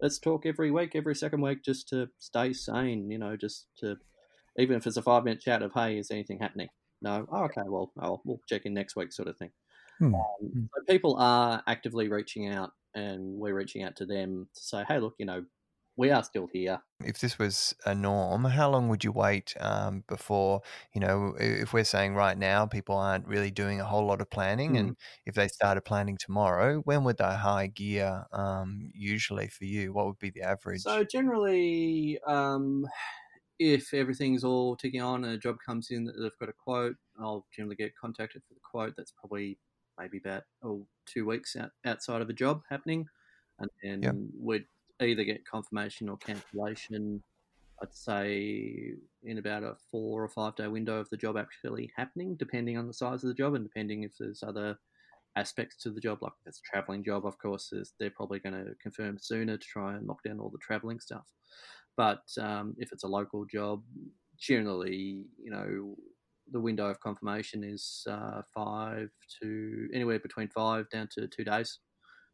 let's 0.03 0.19
talk 0.19 0.45
every 0.45 0.71
week, 0.71 0.93
every 0.95 1.15
second 1.15 1.41
week, 1.41 1.65
just 1.65 1.89
to 1.89 2.09
stay 2.19 2.53
sane. 2.53 3.11
You 3.11 3.19
know, 3.19 3.37
just 3.37 3.69
to 3.79 3.97
even 4.59 4.77
if 4.77 4.87
it's 4.87 4.99
a 4.99 5.03
five 5.03 5.25
minute 5.25 5.41
chat 5.41 5.63
of, 5.63 5.73
hey, 5.75 5.97
is 5.97 6.11
anything 6.11 6.39
happening? 6.39 6.69
No, 7.03 7.27
oh, 7.31 7.45
okay, 7.45 7.63
well, 7.67 7.93
oh, 8.01 8.21
we'll 8.25 8.41
check 8.49 8.65
in 8.65 8.75
next 8.75 8.97
week, 8.97 9.13
sort 9.13 9.29
of 9.29 9.37
thing. 9.37 9.51
Hmm. 9.99 10.15
Um, 10.15 10.21
hmm. 10.41 10.65
so 10.75 10.85
people 10.89 11.17
are 11.19 11.63
actively 11.67 12.09
reaching 12.09 12.49
out, 12.49 12.71
and 12.95 13.39
we're 13.39 13.55
reaching 13.55 13.83
out 13.83 13.97
to 13.97 14.07
them 14.07 14.49
to 14.55 14.61
say, 14.63 14.85
hey, 14.89 14.99
look, 14.99 15.15
you 15.19 15.27
know, 15.27 15.45
we 15.97 16.11
are 16.11 16.25
still 16.25 16.49
here. 16.53 16.81
If 17.05 17.21
this 17.21 17.39
was 17.39 17.75
a 17.85 17.95
norm, 17.95 18.45
how 18.45 18.71
long 18.71 18.89
would 18.89 19.05
you 19.05 19.13
wait 19.13 19.55
um, 19.61 20.05
before, 20.09 20.63
you 20.95 21.01
know, 21.01 21.35
if 21.39 21.73
we're 21.73 21.85
saying 21.85 22.15
right 22.15 22.39
now 22.39 22.65
people 22.67 22.97
aren't 22.97 23.27
really 23.27 23.51
doing 23.51 23.81
a 23.81 23.85
whole 23.85 24.07
lot 24.07 24.21
of 24.21 24.31
planning, 24.31 24.73
mm. 24.73 24.79
and 24.79 24.97
if 25.27 25.35
they 25.35 25.49
started 25.49 25.83
planning 25.83 26.17
tomorrow, 26.19 26.79
when 26.85 27.05
would 27.05 27.19
they 27.19 27.25
high 27.25 27.67
gear 27.67 28.25
um, 28.33 28.91
usually 28.95 29.49
for 29.49 29.65
you? 29.65 29.93
What 29.93 30.07
would 30.07 30.19
be 30.19 30.31
the 30.31 30.43
average? 30.43 30.83
So 30.83 31.05
generally, 31.05 32.19
um, 32.27 32.87
if 33.63 33.95
everything's 33.95 34.45
all 34.45 34.77
ticking 34.77 35.03
on 35.03 35.25
and 35.25 35.35
a 35.35 35.39
job 35.39 35.57
comes 35.65 35.91
in 35.91 36.05
that 36.05 36.15
they've 36.21 36.39
got 36.39 36.49
a 36.49 36.53
quote, 36.53 36.97
I'll 37.21 37.47
generally 37.55 37.77
get 37.77 37.97
contacted 37.97 38.43
for 38.47 38.55
the 38.55 38.61
quote. 38.61 38.95
That's 38.97 39.13
probably 39.13 39.59
maybe 39.99 40.19
about 40.19 40.43
oh, 40.65 40.87
two 41.07 41.27
weeks 41.27 41.57
out, 41.57 41.71
outside 41.85 42.23
of 42.23 42.31
a 42.31 42.35
job 42.35 42.63
happening. 42.69 43.07
And 43.59 43.71
then 43.83 44.03
yep. 44.03 44.15
we'd 44.39 44.67
either 45.01 45.25
get 45.25 45.47
confirmation 45.47 46.09
or 46.09 46.17
cancellation. 46.19 47.23
I'd 47.83 47.95
say 47.95 48.95
in 49.25 49.39
about 49.39 49.65
a 49.65 49.75
four 49.91 50.23
or 50.23 50.29
five 50.29 50.55
day 50.57 50.69
window 50.69 50.99
of 50.99 51.11
the 51.11 51.17
job 51.17 51.37
actually 51.37 51.91
happening, 51.97 52.37
depending 52.37 52.79
on 52.79 52.87
the 52.87 52.95
size 52.95 53.25
of 53.25 53.29
the 53.29 53.35
job 53.35 53.55
and 53.55 53.65
depending 53.65 54.03
if 54.03 54.13
there's 54.19 54.43
other 54.43 54.79
aspects 55.37 55.77
to 55.77 55.91
the 55.91 56.01
job, 56.01 56.19
like 56.23 56.33
if 56.43 56.49
it's 56.49 56.61
a 56.61 56.71
traveling 56.71 57.03
job, 57.03 57.27
of 57.27 57.39
course, 57.39 57.73
is 57.73 57.95
they're 57.99 58.11
probably 58.11 58.39
going 58.39 58.55
to 58.55 58.75
confirm 58.81 59.19
sooner 59.19 59.57
to 59.57 59.67
try 59.67 59.95
and 59.95 60.07
lock 60.07 60.23
down 60.23 60.39
all 60.39 60.51
the 60.51 60.59
traveling 60.59 61.01
stuff. 61.01 61.27
But 61.97 62.23
um, 62.41 62.75
if 62.79 62.93
it's 62.93 63.05
a 63.05 63.09
local 63.09 63.45
job, 63.45 63.83
generally, 64.39 65.27
you 65.39 65.51
know, 65.51 65.97
the 66.51 66.61
window 66.61 66.87
of 66.87 67.01
confirmation 67.01 67.65
is 67.65 68.07
uh, 68.09 68.43
five 68.55 69.11
to 69.41 69.89
anywhere 69.93 70.19
between 70.19 70.49
five 70.49 70.89
down 70.91 71.09
to 71.13 71.29
two 71.29 71.45
days, 71.45 71.79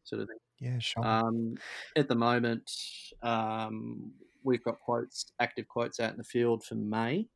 sort 0.03 0.21
of 0.21 0.27
thing. 0.27 0.37
Yeah, 0.59 0.79
sure. 0.79 1.05
Um, 1.05 1.55
at 1.95 2.07
the 2.07 2.15
moment, 2.15 2.71
um, 3.21 4.13
we've 4.43 4.63
got 4.63 4.79
quotes, 4.79 5.31
active 5.39 5.67
quotes 5.67 5.99
out 5.99 6.11
in 6.11 6.17
the 6.17 6.23
field 6.23 6.63
for 6.63 6.75
May. 6.75 7.29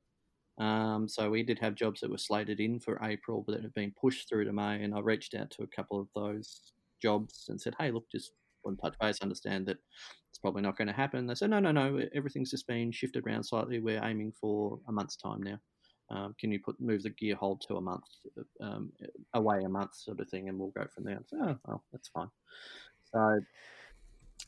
Um, 0.60 1.08
so 1.08 1.30
we 1.30 1.44
did 1.44 1.60
have 1.60 1.76
jobs 1.76 2.02
that 2.02 2.12
were 2.12 2.18
slated 2.18 2.60
in 2.60 2.80
for 2.80 3.00
April, 3.04 3.44
but 3.46 3.56
that 3.56 3.64
have 3.64 3.74
been 3.74 3.94
pushed 4.00 4.30
through 4.30 4.46
to 4.46 4.54
May. 4.54 4.84
And 4.84 4.94
I 4.94 5.00
reached 5.00 5.34
out 5.34 5.50
to 5.52 5.64
a 5.64 5.68
couple 5.68 6.00
of 6.00 6.10
those 6.16 6.74
jobs 7.02 7.46
and 7.50 7.60
said, 7.60 7.76
"Hey, 7.80 7.92
look, 7.92 8.06
just 8.12 8.34
want 8.64 8.80
to 8.80 8.82
touch 8.84 9.00
base, 9.00 9.22
understand 9.22 9.66
that 9.68 9.78
it's 10.30 10.40
probably 10.40 10.62
not 10.62 10.78
going 10.78 10.88
to 10.88 10.94
happen." 10.94 11.28
They 11.28 11.36
said, 11.36 11.50
"No, 11.50 11.60
no, 11.60 11.72
no, 11.72 12.02
everything's 12.14 12.52
just 12.52 12.68
been 12.68 12.92
shifted 12.92 13.26
around 13.26 13.44
slightly. 13.44 13.80
We're 13.80 14.04
aiming 14.04 14.34
for 14.40 14.80
a 14.88 14.92
month's 14.92 15.16
time 15.16 15.42
now. 15.42 15.60
Um, 16.10 16.36
can 16.40 16.52
you 16.52 16.60
put 16.60 16.80
move 16.80 17.04
the 17.04 17.10
gear 17.10 17.36
hold 17.36 17.62
to 17.62 17.78
a 17.78 17.82
month, 17.82 18.06
um, 18.62 18.92
away 19.34 19.64
a 19.64 19.70
month, 19.70 19.96
sort 19.96 20.20
of 20.20 20.30
thing, 20.30 20.50
and 20.50 20.60
we'll 20.60 20.70
go 20.70 20.86
from 20.94 21.06
there." 21.06 21.20
"Oh, 21.34 21.58
well, 21.66 21.84
that's 21.92 22.10
fine." 22.10 22.30
So, 23.12 23.40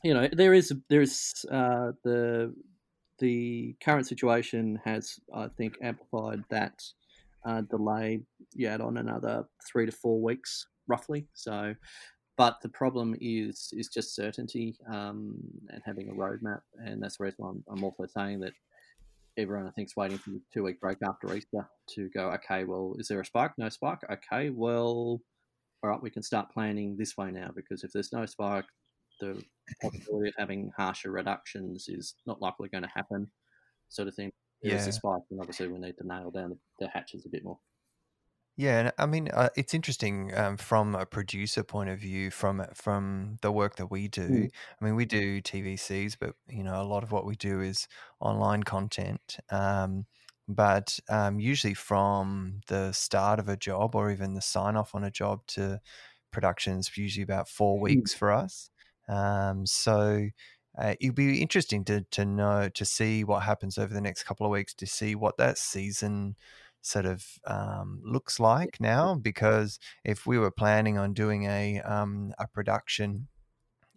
you 0.02 0.14
know, 0.14 0.28
there 0.32 0.54
is 0.54 0.72
there 0.88 1.02
is 1.02 1.44
uh, 1.50 1.92
the 2.04 2.54
the 3.18 3.74
current 3.80 4.06
situation 4.06 4.80
has, 4.84 5.18
I 5.34 5.48
think, 5.48 5.78
amplified 5.82 6.44
that 6.50 6.82
uh, 7.46 7.62
delay 7.62 8.20
yet 8.54 8.80
on 8.80 8.96
another 8.98 9.46
three 9.66 9.86
to 9.86 9.92
four 9.92 10.20
weeks, 10.20 10.66
roughly. 10.86 11.26
So, 11.34 11.74
but 12.36 12.60
the 12.62 12.68
problem 12.68 13.16
is 13.20 13.72
is 13.72 13.88
just 13.88 14.14
certainty 14.14 14.76
um, 14.92 15.36
and 15.70 15.82
having 15.84 16.08
a 16.10 16.12
roadmap, 16.12 16.60
and 16.78 17.02
that's 17.02 17.18
the 17.18 17.24
reason 17.24 17.44
I'm, 17.44 17.64
I'm 17.70 17.84
also 17.84 18.06
saying 18.06 18.40
that 18.40 18.52
everyone 19.38 19.66
I 19.66 19.70
think 19.70 19.88
is 19.88 19.96
waiting 19.96 20.18
for 20.18 20.30
the 20.30 20.40
two 20.52 20.62
week 20.62 20.80
break 20.80 20.98
after 21.06 21.34
Easter 21.34 21.68
to 21.94 22.08
go. 22.10 22.30
Okay, 22.32 22.64
well, 22.64 22.94
is 22.98 23.08
there 23.08 23.20
a 23.20 23.24
spike? 23.24 23.52
No 23.58 23.68
spike. 23.68 23.98
Okay, 24.10 24.50
well, 24.50 25.20
all 25.82 25.90
right, 25.90 26.02
we 26.02 26.10
can 26.10 26.22
start 26.22 26.52
planning 26.52 26.96
this 26.96 27.16
way 27.16 27.30
now 27.30 27.50
because 27.54 27.84
if 27.84 27.92
there's 27.92 28.12
no 28.12 28.26
spike, 28.26 28.64
the 29.20 29.42
possibility 29.82 30.28
of 30.28 30.34
having 30.36 30.70
harsher 30.76 31.10
reductions 31.10 31.88
is 31.88 32.14
not 32.26 32.42
likely 32.42 32.68
going 32.68 32.84
to 32.84 32.90
happen, 32.94 33.30
sort 33.88 34.08
of 34.08 34.14
thing. 34.14 34.30
If 34.62 34.70
yeah. 34.70 34.76
there's 34.76 34.88
a 34.88 34.92
spike, 34.92 35.22
and 35.30 35.40
obviously 35.40 35.68
we 35.68 35.78
need 35.78 35.96
to 35.98 36.06
nail 36.06 36.30
down 36.30 36.58
the 36.80 36.88
hatches 36.88 37.26
a 37.26 37.30
bit 37.30 37.44
more. 37.44 37.58
Yeah, 38.56 38.78
and 38.78 38.92
I 38.98 39.04
mean 39.04 39.28
uh, 39.28 39.50
it's 39.54 39.74
interesting 39.74 40.32
um, 40.34 40.56
from 40.56 40.94
a 40.94 41.04
producer 41.04 41.62
point 41.62 41.90
of 41.90 41.98
view, 41.98 42.30
from 42.30 42.64
from 42.74 43.36
the 43.42 43.52
work 43.52 43.76
that 43.76 43.90
we 43.90 44.08
do. 44.08 44.28
Mm. 44.28 44.50
I 44.80 44.84
mean, 44.84 44.96
we 44.96 45.04
do 45.04 45.42
TVCs, 45.42 46.16
but 46.18 46.34
you 46.48 46.64
know, 46.64 46.80
a 46.80 46.84
lot 46.84 47.02
of 47.02 47.12
what 47.12 47.26
we 47.26 47.36
do 47.36 47.60
is 47.60 47.86
online 48.18 48.62
content. 48.62 49.36
Um, 49.50 50.06
but 50.48 50.98
um, 51.10 51.38
usually 51.38 51.74
from 51.74 52.60
the 52.68 52.92
start 52.92 53.40
of 53.40 53.48
a 53.48 53.56
job 53.56 53.94
or 53.94 54.10
even 54.10 54.34
the 54.34 54.40
sign 54.40 54.76
off 54.76 54.94
on 54.94 55.04
a 55.04 55.10
job 55.10 55.40
to 55.48 55.80
production 56.30 56.78
is 56.78 56.96
usually 56.96 57.24
about 57.24 57.48
four 57.48 57.78
mm. 57.78 57.82
weeks 57.82 58.14
for 58.14 58.32
us. 58.32 58.70
Um, 59.08 59.66
so 59.66 60.28
uh, 60.78 60.94
it'd 61.00 61.14
be 61.14 61.40
interesting 61.42 61.84
to 61.84 62.02
to 62.10 62.24
know 62.24 62.68
to 62.70 62.84
see 62.84 63.24
what 63.24 63.42
happens 63.42 63.76
over 63.78 63.92
the 63.92 64.00
next 64.00 64.24
couple 64.24 64.46
of 64.46 64.52
weeks 64.52 64.74
to 64.74 64.86
see 64.86 65.14
what 65.14 65.36
that 65.38 65.58
season 65.58 66.36
sort 66.86 67.06
of 67.06 67.24
um, 67.46 68.00
looks 68.04 68.38
like 68.38 68.80
now. 68.80 69.14
Because 69.14 69.78
if 70.04 70.26
we 70.26 70.38
were 70.38 70.50
planning 70.50 70.98
on 70.98 71.12
doing 71.12 71.44
a 71.44 71.80
um, 71.80 72.32
a 72.38 72.46
production 72.46 73.28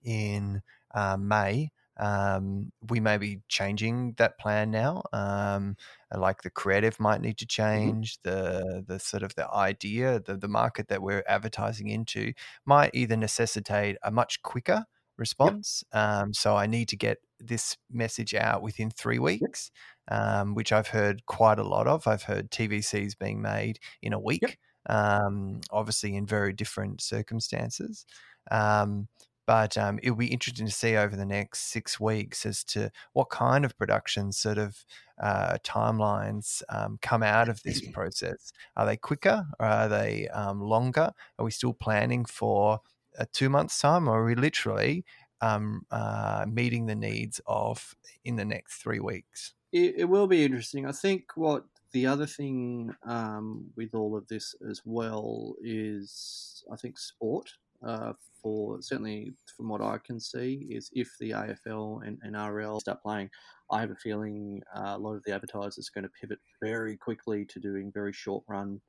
in 0.04 0.62
uh, 0.94 1.18
May, 1.18 1.72
um, 2.00 2.72
we 2.90 3.00
may 3.00 3.18
be 3.18 3.42
changing 3.48 4.14
that 4.18 4.40
plan 4.40 4.72
now. 4.72 5.04
Um, 5.12 5.76
like 6.16 6.42
the 6.42 6.50
creative 6.50 7.00
might 7.00 7.22
need 7.22 7.38
to 7.40 7.46
mm-hmm. 7.46 7.64
change. 7.64 8.20
The 8.24 8.84
the 8.88 9.00
sort 9.00 9.24
of 9.24 9.36
the 9.36 9.50
idea, 9.52 10.20
the 10.20 10.38
the 10.38 10.48
market 10.48 10.88
that 10.88 11.02
we're 11.02 11.24
advertising 11.28 11.90
into 11.90 12.34
might 12.66 12.92
either 12.94 13.18
necessitate 13.18 13.98
a 14.04 14.12
much 14.12 14.42
quicker 14.42 14.86
response. 15.18 15.84
Yep. 15.94 16.04
Um, 16.04 16.34
so 16.34 16.56
I 16.56 16.66
need 16.66 16.88
to 16.90 16.98
get 16.98 17.20
this 17.40 17.78
message 17.92 18.34
out 18.34 18.62
within 18.62 18.90
three 18.90 19.20
weeks, 19.20 19.72
yep. 20.10 20.20
um, 20.20 20.56
which 20.56 20.72
I've 20.72 20.90
heard 20.90 21.26
quite 21.26 21.60
a 21.60 21.64
lot 21.64 21.88
of. 21.88 22.08
I've 22.08 22.24
heard 22.24 22.52
TVCs 22.52 23.18
being 23.18 23.42
made 23.42 23.80
in 24.02 24.14
a 24.14 24.20
week, 24.20 24.42
yep. 24.42 24.98
um, 24.98 25.62
obviously 25.72 26.16
in 26.16 26.26
very 26.26 26.54
different 26.54 27.02
circumstances. 27.02 28.06
Um, 28.52 29.08
but 29.50 29.80
um, 29.80 30.00
it'll 30.04 30.16
be 30.16 30.28
interesting 30.28 30.68
to 30.68 30.72
see 30.72 30.96
over 30.96 31.16
the 31.16 31.26
next 31.26 31.72
six 31.72 32.00
weeks 32.00 32.46
as 32.46 32.64
to 32.66 32.92
what 33.14 33.32
kind 33.32 33.66
of 33.66 33.76
production 33.80 34.32
sort 34.32 34.60
of 34.60 34.86
uh, 35.20 35.58
timelines 35.64 36.62
um, 36.70 37.00
come 37.02 37.24
out 37.24 37.50
of 37.50 37.64
this 37.64 37.82
process. 37.94 38.52
Are 38.78 38.86
they 38.86 38.96
quicker? 38.96 39.48
Or 39.60 39.66
are 39.66 39.90
they 39.90 40.28
um, 40.28 40.62
longer? 40.62 41.12
Are 41.40 41.46
we 41.46 41.50
still 41.50 41.74
planning 41.74 42.26
for 42.26 42.82
a 43.18 43.26
two 43.26 43.50
months 43.50 43.80
time, 43.80 44.08
or 44.08 44.22
are 44.22 44.26
we 44.26 44.36
literally 44.36 45.04
um, 45.42 45.86
uh, 45.92 46.46
meeting 46.48 46.86
the 46.86 46.96
needs 46.96 47.42
of 47.48 47.96
in 48.26 48.36
the 48.36 48.46
next 48.46 48.82
three 48.82 49.00
weeks? 49.00 49.54
It, 49.72 49.96
it 49.98 50.06
will 50.06 50.28
be 50.28 50.44
interesting. 50.44 50.86
I 50.86 50.92
think 50.92 51.36
what 51.36 51.66
the 51.92 52.06
other 52.06 52.26
thing 52.26 52.94
um, 53.04 53.66
with 53.76 53.94
all 53.94 54.16
of 54.16 54.28
this 54.28 54.56
as 54.70 54.82
well 54.86 55.56
is, 55.62 56.64
I 56.72 56.76
think 56.76 56.98
sport 57.00 57.50
uh, 57.86 58.14
for 58.42 58.82
certainly 58.82 59.34
from 59.56 59.70
what 59.70 59.82
I 59.82 59.98
can 59.98 60.20
see 60.20 60.68
is 60.70 60.90
if 60.94 61.10
the 61.20 61.32
AFL 61.32 62.06
and, 62.06 62.18
and 62.24 62.36
RL 62.36 62.80
start 62.80 63.02
playing, 63.02 63.30
I 63.72 63.82
have 63.82 63.92
a 63.92 63.96
feeling 63.96 64.62
uh, 64.76 64.96
a 64.96 64.98
lot 64.98 65.16
of 65.16 65.24
the 65.26 65.34
advertisers 65.34 65.90
are 65.90 66.00
going 66.00 66.10
to 66.10 66.20
pivot 66.20 66.40
very 66.62 66.98
quickly 66.98 67.46
to 67.46 67.60
doing 67.60 67.92
very 67.92 68.14
short 68.14 68.44
run 68.48 68.82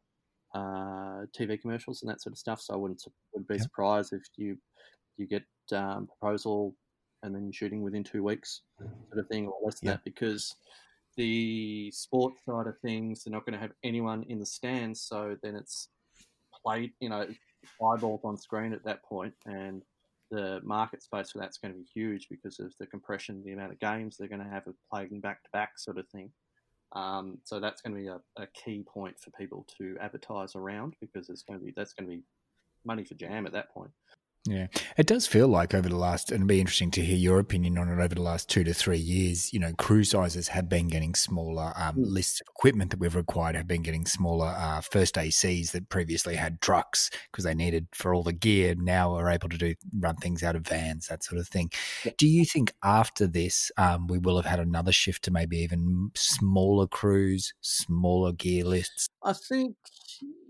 uh, 0.54 1.26
TV 1.38 1.60
commercials 1.60 2.02
and 2.02 2.10
that 2.10 2.20
sort 2.20 2.32
of 2.32 2.38
stuff. 2.38 2.60
So 2.60 2.74
I 2.74 2.76
wouldn't 2.76 3.02
would 3.34 3.46
be 3.46 3.58
surprised 3.58 4.12
if 4.12 4.22
you 4.36 4.56
you 5.20 5.26
get 5.26 5.44
um, 5.72 6.06
proposal 6.06 6.74
and 7.22 7.34
then 7.34 7.52
shooting 7.52 7.82
within 7.82 8.02
two 8.02 8.22
weeks, 8.22 8.62
sort 8.78 9.18
of 9.18 9.28
thing, 9.28 9.46
or 9.46 9.54
less 9.62 9.80
than 9.80 9.88
that, 9.88 10.04
because 10.04 10.54
the 11.16 11.90
sports 11.92 12.40
side 12.44 12.66
of 12.66 12.78
things, 12.78 13.24
they're 13.24 13.32
not 13.32 13.44
going 13.44 13.52
to 13.52 13.60
have 13.60 13.72
anyone 13.84 14.24
in 14.28 14.38
the 14.38 14.46
stands, 14.46 15.02
so 15.02 15.36
then 15.42 15.54
it's 15.54 15.88
played, 16.64 16.92
you 17.00 17.08
know, 17.08 17.26
eyeballs 17.84 18.22
on 18.24 18.38
screen 18.38 18.72
at 18.72 18.84
that 18.84 19.02
point, 19.04 19.34
and 19.46 19.82
the 20.30 20.60
market 20.62 21.02
space 21.02 21.32
for 21.32 21.38
that's 21.38 21.58
going 21.58 21.74
to 21.74 21.78
be 21.78 21.86
huge 21.92 22.28
because 22.30 22.60
of 22.60 22.72
the 22.78 22.86
compression, 22.86 23.42
the 23.44 23.52
amount 23.52 23.72
of 23.72 23.80
games 23.80 24.16
they're 24.16 24.28
going 24.28 24.42
to 24.42 24.48
have 24.48 24.66
of 24.66 24.74
playing 24.90 25.20
back 25.20 25.42
to 25.42 25.50
back, 25.52 25.78
sort 25.78 25.98
of 25.98 26.08
thing. 26.08 26.30
Um, 26.92 27.38
so 27.44 27.60
that's 27.60 27.82
going 27.82 27.94
to 27.94 28.00
be 28.00 28.08
a, 28.08 28.20
a, 28.36 28.48
key 28.48 28.82
point 28.82 29.16
for 29.20 29.30
people 29.30 29.64
to 29.78 29.96
advertise 30.00 30.56
around 30.56 30.94
because 31.00 31.28
it's 31.28 31.42
going 31.42 31.60
to 31.60 31.64
be 31.64 31.72
that's 31.76 31.92
going 31.92 32.10
to 32.10 32.16
be 32.16 32.22
money 32.84 33.04
for 33.04 33.14
jam 33.14 33.46
at 33.46 33.52
that 33.52 33.72
point. 33.72 33.92
Yeah, 34.46 34.68
it 34.96 35.06
does 35.06 35.26
feel 35.26 35.48
like 35.48 35.74
over 35.74 35.88
the 35.88 35.96
last, 35.96 36.30
and 36.30 36.38
it'd 36.38 36.48
be 36.48 36.60
interesting 36.60 36.90
to 36.92 37.04
hear 37.04 37.16
your 37.16 37.40
opinion 37.40 37.76
on 37.76 37.90
it 37.90 38.02
over 38.02 38.14
the 38.14 38.22
last 38.22 38.48
two 38.48 38.64
to 38.64 38.72
three 38.72 38.98
years. 38.98 39.52
You 39.52 39.60
know, 39.60 39.74
crew 39.74 40.02
sizes 40.02 40.48
have 40.48 40.66
been 40.66 40.88
getting 40.88 41.14
smaller. 41.14 41.74
Um, 41.76 41.96
mm. 41.96 42.06
Lists 42.06 42.40
of 42.40 42.46
equipment 42.48 42.90
that 42.90 43.00
we've 43.00 43.14
required 43.14 43.54
have 43.54 43.66
been 43.66 43.82
getting 43.82 44.06
smaller. 44.06 44.46
Uh, 44.46 44.80
first 44.80 45.16
ACs 45.16 45.72
that 45.72 45.90
previously 45.90 46.36
had 46.36 46.62
trucks 46.62 47.10
because 47.30 47.44
they 47.44 47.54
needed 47.54 47.86
for 47.92 48.14
all 48.14 48.22
the 48.22 48.32
gear 48.32 48.74
now 48.78 49.14
are 49.14 49.28
able 49.28 49.50
to 49.50 49.58
do 49.58 49.74
run 49.98 50.16
things 50.16 50.42
out 50.42 50.56
of 50.56 50.66
vans, 50.66 51.08
that 51.08 51.22
sort 51.22 51.38
of 51.38 51.46
thing. 51.46 51.70
Yeah. 52.06 52.12
Do 52.16 52.26
you 52.26 52.46
think 52.46 52.72
after 52.82 53.26
this 53.26 53.70
um, 53.76 54.06
we 54.06 54.16
will 54.16 54.36
have 54.36 54.46
had 54.46 54.60
another 54.60 54.92
shift 54.92 55.22
to 55.24 55.30
maybe 55.30 55.58
even 55.58 56.12
smaller 56.14 56.86
crews, 56.86 57.52
smaller 57.60 58.32
gear 58.32 58.64
lists? 58.64 59.06
I 59.22 59.34
think 59.34 59.76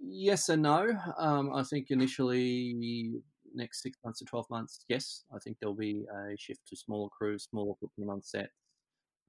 yes 0.00 0.48
and 0.48 0.62
no. 0.62 0.96
Um, 1.18 1.52
I 1.52 1.64
think 1.64 1.90
initially 1.90 3.20
next 3.54 3.82
six 3.82 3.98
months 4.04 4.20
to 4.20 4.24
12 4.24 4.48
months, 4.50 4.84
yes, 4.88 5.24
I 5.34 5.38
think 5.38 5.58
there'll 5.60 5.74
be 5.74 6.04
a 6.12 6.36
shift 6.36 6.60
to 6.68 6.76
smaller 6.76 7.08
crews, 7.08 7.48
smaller 7.50 7.74
footprint 7.80 8.10
on 8.10 8.22
sets, 8.22 8.50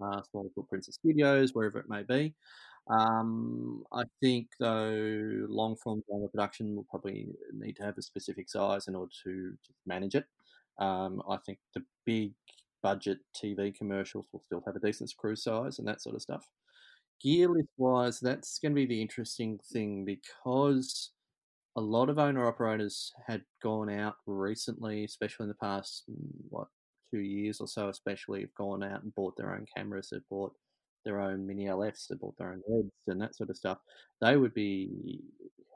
uh, 0.03 0.21
smaller 0.31 0.49
footprints 0.55 0.87
of 0.87 0.93
studios, 0.93 1.53
wherever 1.53 1.79
it 1.79 1.89
may 1.89 2.03
be. 2.03 2.33
Um, 2.89 3.83
I 3.93 4.03
think, 4.21 4.47
though, 4.59 5.45
long 5.47 5.75
form 5.75 6.01
drama 6.07 6.27
production 6.27 6.75
will 6.75 6.87
probably 6.89 7.27
need 7.53 7.75
to 7.77 7.83
have 7.83 7.97
a 7.97 8.01
specific 8.01 8.49
size 8.49 8.87
in 8.87 8.95
order 8.95 9.11
to, 9.23 9.51
to 9.51 9.73
manage 9.85 10.15
it. 10.15 10.25
Um, 10.79 11.21
I 11.29 11.37
think 11.45 11.59
the 11.75 11.83
big 12.05 12.33
budget 12.81 13.19
TV 13.35 13.75
commercials 13.75 14.25
will 14.31 14.41
still 14.45 14.63
have 14.65 14.75
a 14.75 14.79
decent 14.79 15.13
crew 15.17 15.35
size 15.35 15.79
and 15.79 15.87
that 15.87 16.01
sort 16.01 16.15
of 16.15 16.21
stuff. 16.21 16.47
Gear 17.21 17.49
list 17.49 17.69
wise, 17.77 18.19
that's 18.19 18.57
going 18.57 18.71
to 18.71 18.75
be 18.75 18.87
the 18.87 19.01
interesting 19.01 19.59
thing 19.71 20.03
because 20.03 21.11
a 21.75 21.81
lot 21.81 22.09
of 22.09 22.19
owner 22.19 22.47
operators 22.47 23.13
had 23.27 23.43
gone 23.63 23.89
out 23.89 24.15
recently, 24.25 25.03
especially 25.05 25.45
in 25.45 25.49
the 25.49 25.55
past 25.55 26.03
mm, 26.09 26.15
what 26.49 26.67
two 27.13 27.19
years 27.19 27.59
or 27.59 27.67
so, 27.67 27.89
especially 27.89 28.41
have 28.41 28.53
gone 28.55 28.83
out 28.83 29.03
and 29.03 29.15
bought 29.15 29.35
their 29.37 29.53
own 29.53 29.65
cameras, 29.75 30.09
have 30.11 30.27
bought 30.29 30.53
their 31.05 31.19
own 31.19 31.45
mini 31.45 31.65
LFs, 31.65 32.07
they 32.07 32.15
bought 32.15 32.37
their 32.37 32.51
own 32.51 32.61
REDs 32.67 32.91
and 33.07 33.21
that 33.21 33.35
sort 33.35 33.49
of 33.49 33.57
stuff. 33.57 33.79
They 34.21 34.37
would 34.37 34.53
be 34.53 35.19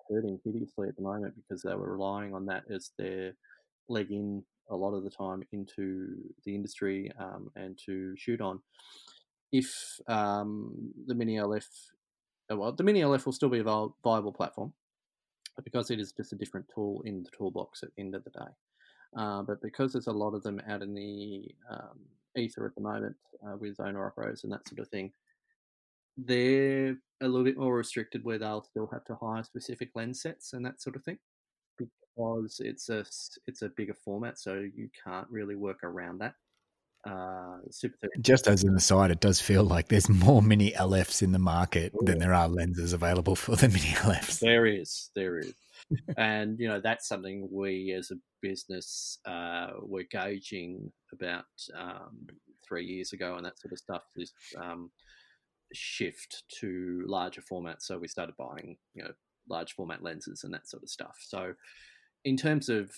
hurting 0.09 0.39
hideously 0.43 0.87
at 0.87 0.95
the 0.95 1.01
moment 1.01 1.33
because 1.35 1.63
they 1.63 1.73
were 1.73 1.93
relying 1.93 2.33
on 2.33 2.45
that 2.45 2.63
as 2.69 2.91
their 2.97 3.33
leg 3.89 4.11
in 4.11 4.43
a 4.69 4.75
lot 4.75 4.93
of 4.93 5.03
the 5.03 5.09
time 5.09 5.43
into 5.51 6.15
the 6.45 6.55
industry 6.55 7.11
um, 7.19 7.49
and 7.55 7.77
to 7.85 8.15
shoot 8.17 8.41
on. 8.41 8.59
If 9.51 9.99
um, 10.07 10.91
the 11.07 11.15
mini 11.15 11.35
LF, 11.35 11.65
uh, 12.51 12.57
well, 12.57 12.71
the 12.71 12.83
mini 12.83 13.01
LF 13.01 13.25
will 13.25 13.33
still 13.33 13.49
be 13.49 13.59
a 13.59 13.63
viable 13.63 14.33
platform 14.33 14.73
because 15.63 15.91
it 15.91 15.99
is 15.99 16.11
just 16.11 16.33
a 16.33 16.35
different 16.35 16.65
tool 16.73 17.01
in 17.05 17.23
the 17.23 17.29
toolbox 17.37 17.83
at 17.83 17.89
the 17.95 18.01
end 18.01 18.15
of 18.15 18.23
the 18.23 18.29
day. 18.31 18.51
Uh, 19.17 19.41
but 19.41 19.61
because 19.61 19.93
there's 19.93 20.07
a 20.07 20.11
lot 20.11 20.33
of 20.33 20.43
them 20.43 20.61
out 20.67 20.81
in 20.81 20.93
the 20.93 21.47
um, 21.69 21.99
ether 22.35 22.65
at 22.65 22.75
the 22.75 22.81
moment 22.81 23.15
uh, 23.47 23.55
with 23.57 23.79
owner 23.79 24.05
operators 24.05 24.43
and 24.43 24.51
that 24.51 24.67
sort 24.67 24.79
of 24.79 24.89
thing, 24.89 25.11
they're 26.17 26.97
a 27.21 27.27
little 27.27 27.43
bit 27.43 27.57
more 27.57 27.75
restricted 27.75 28.23
where 28.23 28.37
they'll 28.37 28.63
still 28.63 28.89
have 28.91 29.05
to 29.05 29.15
hire 29.15 29.43
specific 29.43 29.89
lens 29.95 30.21
sets 30.21 30.53
and 30.53 30.65
that 30.65 30.81
sort 30.81 30.95
of 30.95 31.03
thing 31.03 31.17
because 31.77 32.59
it's 32.59 32.89
a 32.89 33.05
it's 33.47 33.61
a 33.61 33.69
bigger 33.69 33.93
format, 33.93 34.39
so 34.39 34.65
you 34.75 34.89
can't 35.03 35.27
really 35.29 35.55
work 35.55 35.83
around 35.83 36.19
that 36.19 36.35
uh, 37.05 37.57
Super 37.69 37.95
30. 38.01 38.21
Just 38.21 38.47
as 38.47 38.63
an 38.63 38.75
aside, 38.75 39.11
it 39.11 39.19
does 39.19 39.39
feel 39.39 39.63
like 39.63 39.87
there's 39.87 40.09
more 40.09 40.41
mini 40.41 40.71
LFs 40.71 41.21
in 41.21 41.31
the 41.31 41.39
market 41.39 41.93
Ooh. 41.95 42.05
than 42.05 42.19
there 42.19 42.33
are 42.33 42.47
lenses 42.47 42.93
available 42.93 43.35
for 43.35 43.55
the 43.55 43.67
mini 43.67 43.79
LFs. 43.79 44.39
There 44.39 44.65
is, 44.65 45.11
there 45.15 45.39
is. 45.39 45.53
and, 46.17 46.59
you 46.59 46.67
know, 46.67 46.81
that's 46.81 47.07
something 47.07 47.47
we 47.51 47.93
as 47.97 48.11
a 48.11 48.15
business 48.41 49.19
uh, 49.25 49.71
were 49.81 50.05
gauging 50.09 50.91
about 51.13 51.45
um, 51.77 52.27
three 52.67 52.85
years 52.85 53.13
ago 53.13 53.35
and 53.35 53.45
that 53.45 53.59
sort 53.59 53.71
of 53.71 53.79
stuff. 53.79 54.01
This 54.15 54.31
um, 54.57 54.89
shift 55.73 56.43
to 56.59 57.03
larger 57.07 57.41
formats. 57.41 57.81
So 57.81 57.97
we 57.97 58.07
started 58.07 58.35
buying, 58.37 58.77
you 58.93 59.03
know, 59.03 59.11
large 59.49 59.73
format 59.73 60.01
lenses 60.03 60.43
and 60.43 60.53
that 60.53 60.67
sort 60.67 60.83
of 60.83 60.89
stuff. 60.89 61.17
So, 61.19 61.53
in 62.23 62.37
terms 62.37 62.69
of 62.69 62.91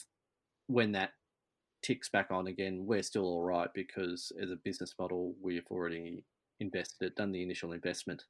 when 0.68 0.94
that 0.94 1.12
ticks 1.88 2.10
back 2.10 2.28
on 2.32 2.48
again, 2.48 2.86
we're 2.86 3.02
still 3.02 3.24
all 3.24 3.44
right 3.44 3.70
because 3.74 4.32
as 4.42 4.52
a 4.52 4.58
business 4.66 4.94
model, 5.00 5.34
we've 5.42 5.66
already 5.72 6.22
invested 6.60 7.06
it, 7.06 7.16
done 7.16 7.32
the 7.32 7.42
initial 7.42 7.72
investment 7.72 8.24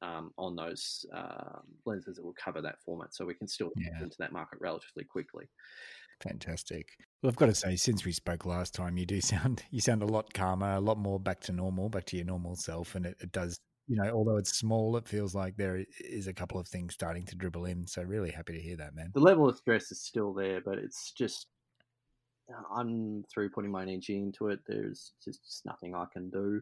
um, 0.00 0.32
on 0.38 0.54
those 0.54 1.04
uh, 1.14 1.58
lenses 1.84 2.16
that 2.16 2.24
will 2.24 2.34
cover 2.42 2.62
that 2.62 2.80
format, 2.84 3.12
so 3.12 3.26
we 3.26 3.34
can 3.34 3.48
still 3.48 3.70
yeah. 3.76 3.90
get 3.94 4.02
into 4.02 4.16
that 4.20 4.32
market 4.32 4.58
relatively 4.60 5.04
quickly. 5.04 5.46
Fantastic. 6.22 6.86
Well, 7.22 7.30
I've 7.30 7.36
got 7.36 7.46
to 7.46 7.54
say, 7.54 7.76
since 7.76 8.04
we 8.04 8.12
spoke 8.12 8.46
last 8.46 8.74
time, 8.74 8.96
you 8.96 9.06
do 9.06 9.20
sound 9.20 9.64
you 9.70 9.80
sound 9.80 10.02
a 10.02 10.06
lot 10.06 10.32
calmer, 10.32 10.74
a 10.74 10.80
lot 10.80 10.98
more 10.98 11.18
back 11.18 11.40
to 11.42 11.52
normal, 11.52 11.88
back 11.88 12.06
to 12.06 12.16
your 12.16 12.26
normal 12.26 12.54
self, 12.54 12.94
and 12.94 13.06
it, 13.06 13.16
it 13.20 13.32
does. 13.32 13.58
You 13.88 13.96
know, 13.96 14.10
although 14.12 14.36
it's 14.36 14.56
small, 14.56 14.96
it 14.98 15.08
feels 15.08 15.34
like 15.34 15.56
there 15.56 15.84
is 15.98 16.28
a 16.28 16.32
couple 16.32 16.60
of 16.60 16.68
things 16.68 16.94
starting 16.94 17.24
to 17.26 17.34
dribble 17.34 17.64
in. 17.64 17.88
So, 17.88 18.02
really 18.02 18.30
happy 18.30 18.52
to 18.52 18.60
hear 18.60 18.76
that, 18.76 18.94
man. 18.94 19.10
The 19.14 19.20
level 19.20 19.48
of 19.48 19.56
stress 19.56 19.90
is 19.90 20.00
still 20.00 20.32
there, 20.32 20.60
but 20.64 20.78
it's 20.78 21.10
just 21.10 21.48
I'm 22.74 23.24
through 23.32 23.50
putting 23.50 23.70
my 23.70 23.82
energy 23.82 24.16
into 24.18 24.48
it. 24.48 24.60
There's 24.66 25.12
just, 25.24 25.44
just 25.44 25.66
nothing 25.66 25.94
I 25.94 26.06
can 26.12 26.30
do. 26.30 26.60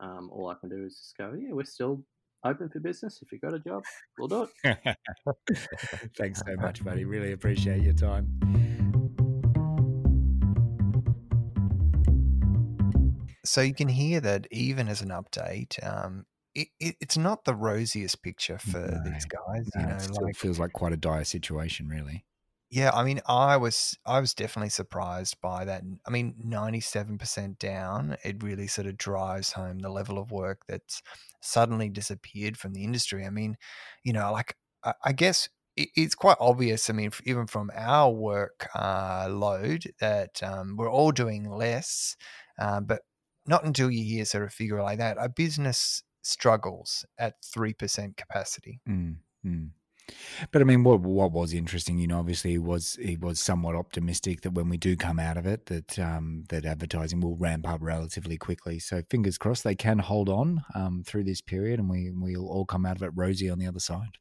Um, 0.00 0.30
all 0.32 0.48
I 0.48 0.54
can 0.54 0.68
do 0.68 0.84
is 0.84 0.96
just 0.96 1.16
go, 1.16 1.34
yeah, 1.38 1.52
we're 1.52 1.64
still 1.64 2.04
open 2.44 2.68
for 2.68 2.80
business. 2.80 3.20
If 3.22 3.32
you've 3.32 3.40
got 3.40 3.54
a 3.54 3.58
job, 3.58 3.82
we'll 4.18 4.28
do 4.28 4.48
it. 4.64 4.96
Thanks 6.16 6.42
so 6.46 6.56
much, 6.56 6.84
buddy. 6.84 7.04
Really 7.04 7.32
appreciate 7.32 7.82
your 7.82 7.94
time. 7.94 8.28
So 13.44 13.62
you 13.62 13.74
can 13.74 13.88
hear 13.88 14.20
that 14.20 14.46
even 14.50 14.88
as 14.88 15.00
an 15.00 15.08
update, 15.08 15.82
um, 15.84 16.26
it, 16.54 16.68
it, 16.78 16.96
it's 17.00 17.16
not 17.16 17.44
the 17.44 17.54
rosiest 17.54 18.22
picture 18.22 18.58
for 18.58 18.78
no, 18.78 19.10
these 19.10 19.24
guys. 19.24 19.68
No, 19.74 19.80
you 19.80 19.86
know, 19.86 19.94
it 19.94 20.00
still 20.00 20.24
like, 20.24 20.36
feels 20.36 20.58
like 20.58 20.72
quite 20.72 20.92
a 20.92 20.96
dire 20.96 21.24
situation, 21.24 21.88
really. 21.88 22.24
Yeah, 22.70 22.90
I 22.92 23.02
mean, 23.02 23.20
I 23.26 23.56
was 23.56 23.96
I 24.04 24.20
was 24.20 24.34
definitely 24.34 24.68
surprised 24.68 25.40
by 25.40 25.64
that. 25.64 25.82
I 26.06 26.10
mean, 26.10 26.34
ninety 26.42 26.80
seven 26.80 27.16
percent 27.16 27.58
down. 27.58 28.16
It 28.24 28.42
really 28.42 28.66
sort 28.66 28.86
of 28.86 28.98
drives 28.98 29.52
home 29.52 29.78
the 29.78 29.88
level 29.88 30.18
of 30.18 30.30
work 30.30 30.62
that's 30.68 31.02
suddenly 31.40 31.88
disappeared 31.88 32.58
from 32.58 32.74
the 32.74 32.84
industry. 32.84 33.24
I 33.24 33.30
mean, 33.30 33.56
you 34.04 34.12
know, 34.12 34.30
like 34.32 34.54
I, 34.84 34.92
I 35.02 35.12
guess 35.12 35.48
it's 35.76 36.14
quite 36.14 36.36
obvious. 36.40 36.90
I 36.90 36.92
mean, 36.92 37.10
even 37.24 37.46
from 37.46 37.70
our 37.74 38.10
work 38.12 38.68
uh, 38.74 39.28
load, 39.30 39.84
that 40.00 40.42
um, 40.42 40.76
we're 40.76 40.90
all 40.90 41.12
doing 41.12 41.48
less, 41.48 42.16
uh, 42.58 42.80
but 42.80 43.02
not 43.46 43.64
until 43.64 43.90
you 43.90 44.04
hear 44.04 44.24
sort 44.26 44.44
of 44.44 44.52
figure 44.52 44.82
like 44.82 44.98
that. 44.98 45.16
A 45.18 45.30
business 45.30 46.02
struggles 46.22 47.06
at 47.18 47.36
three 47.42 47.72
percent 47.72 48.18
capacity. 48.18 48.80
Mm, 48.86 49.16
mm. 49.46 49.70
But 50.52 50.62
I 50.62 50.64
mean, 50.64 50.84
what 50.84 51.00
what 51.00 51.32
was 51.32 51.52
interesting, 51.52 51.98
you 51.98 52.06
know, 52.06 52.18
obviously 52.18 52.52
he 52.52 52.58
was 52.58 52.98
he 53.00 53.16
was 53.16 53.40
somewhat 53.40 53.74
optimistic 53.74 54.42
that 54.42 54.52
when 54.52 54.68
we 54.68 54.76
do 54.76 54.96
come 54.96 55.18
out 55.18 55.36
of 55.36 55.46
it, 55.46 55.66
that 55.66 55.98
um, 55.98 56.44
that 56.48 56.64
advertising 56.64 57.20
will 57.20 57.36
ramp 57.36 57.68
up 57.68 57.80
relatively 57.82 58.36
quickly. 58.36 58.78
So 58.78 59.02
fingers 59.10 59.38
crossed 59.38 59.64
they 59.64 59.74
can 59.74 59.98
hold 59.98 60.28
on 60.28 60.64
um, 60.74 61.02
through 61.06 61.24
this 61.24 61.40
period, 61.40 61.80
and 61.80 61.90
we 61.90 62.10
we'll 62.12 62.48
all 62.48 62.64
come 62.64 62.86
out 62.86 62.96
of 62.96 63.02
it 63.02 63.12
rosy 63.14 63.50
on 63.50 63.58
the 63.58 63.66
other 63.66 63.80
side. 63.80 64.18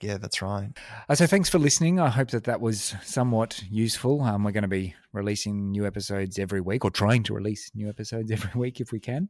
Yeah, 0.00 0.18
that's 0.18 0.42
right. 0.42 0.70
Uh, 1.08 1.14
so 1.14 1.26
thanks 1.26 1.48
for 1.48 1.58
listening. 1.58 2.00
I 2.00 2.08
hope 2.08 2.30
that 2.30 2.44
that 2.44 2.60
was 2.60 2.94
somewhat 3.04 3.62
useful. 3.70 4.22
Um, 4.22 4.44
we're 4.44 4.50
going 4.52 4.62
to 4.62 4.68
be 4.68 4.94
releasing 5.12 5.70
new 5.70 5.86
episodes 5.86 6.38
every 6.38 6.60
week, 6.60 6.84
or 6.84 6.90
trying 6.90 7.22
to 7.24 7.34
release 7.34 7.70
new 7.74 7.88
episodes 7.88 8.30
every 8.32 8.58
week 8.58 8.80
if 8.80 8.92
we 8.92 9.00
can. 9.00 9.28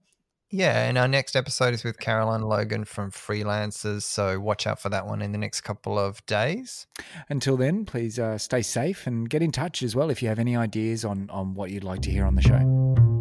Yeah, 0.54 0.88
and 0.88 0.96
our 0.96 1.08
next 1.08 1.34
episode 1.34 1.74
is 1.74 1.82
with 1.82 1.98
Caroline 1.98 2.42
Logan 2.42 2.84
from 2.84 3.10
Freelancers, 3.10 4.02
so 4.02 4.38
watch 4.38 4.68
out 4.68 4.78
for 4.78 4.88
that 4.88 5.04
one 5.04 5.20
in 5.20 5.32
the 5.32 5.38
next 5.38 5.62
couple 5.62 5.98
of 5.98 6.24
days. 6.26 6.86
Until 7.28 7.56
then, 7.56 7.84
please 7.84 8.20
uh, 8.20 8.38
stay 8.38 8.62
safe 8.62 9.04
and 9.08 9.28
get 9.28 9.42
in 9.42 9.50
touch 9.50 9.82
as 9.82 9.96
well 9.96 10.10
if 10.10 10.22
you 10.22 10.28
have 10.28 10.38
any 10.38 10.54
ideas 10.54 11.04
on, 11.04 11.28
on 11.30 11.54
what 11.54 11.72
you'd 11.72 11.82
like 11.82 12.02
to 12.02 12.10
hear 12.12 12.24
on 12.24 12.36
the 12.36 12.42
show. 12.42 13.13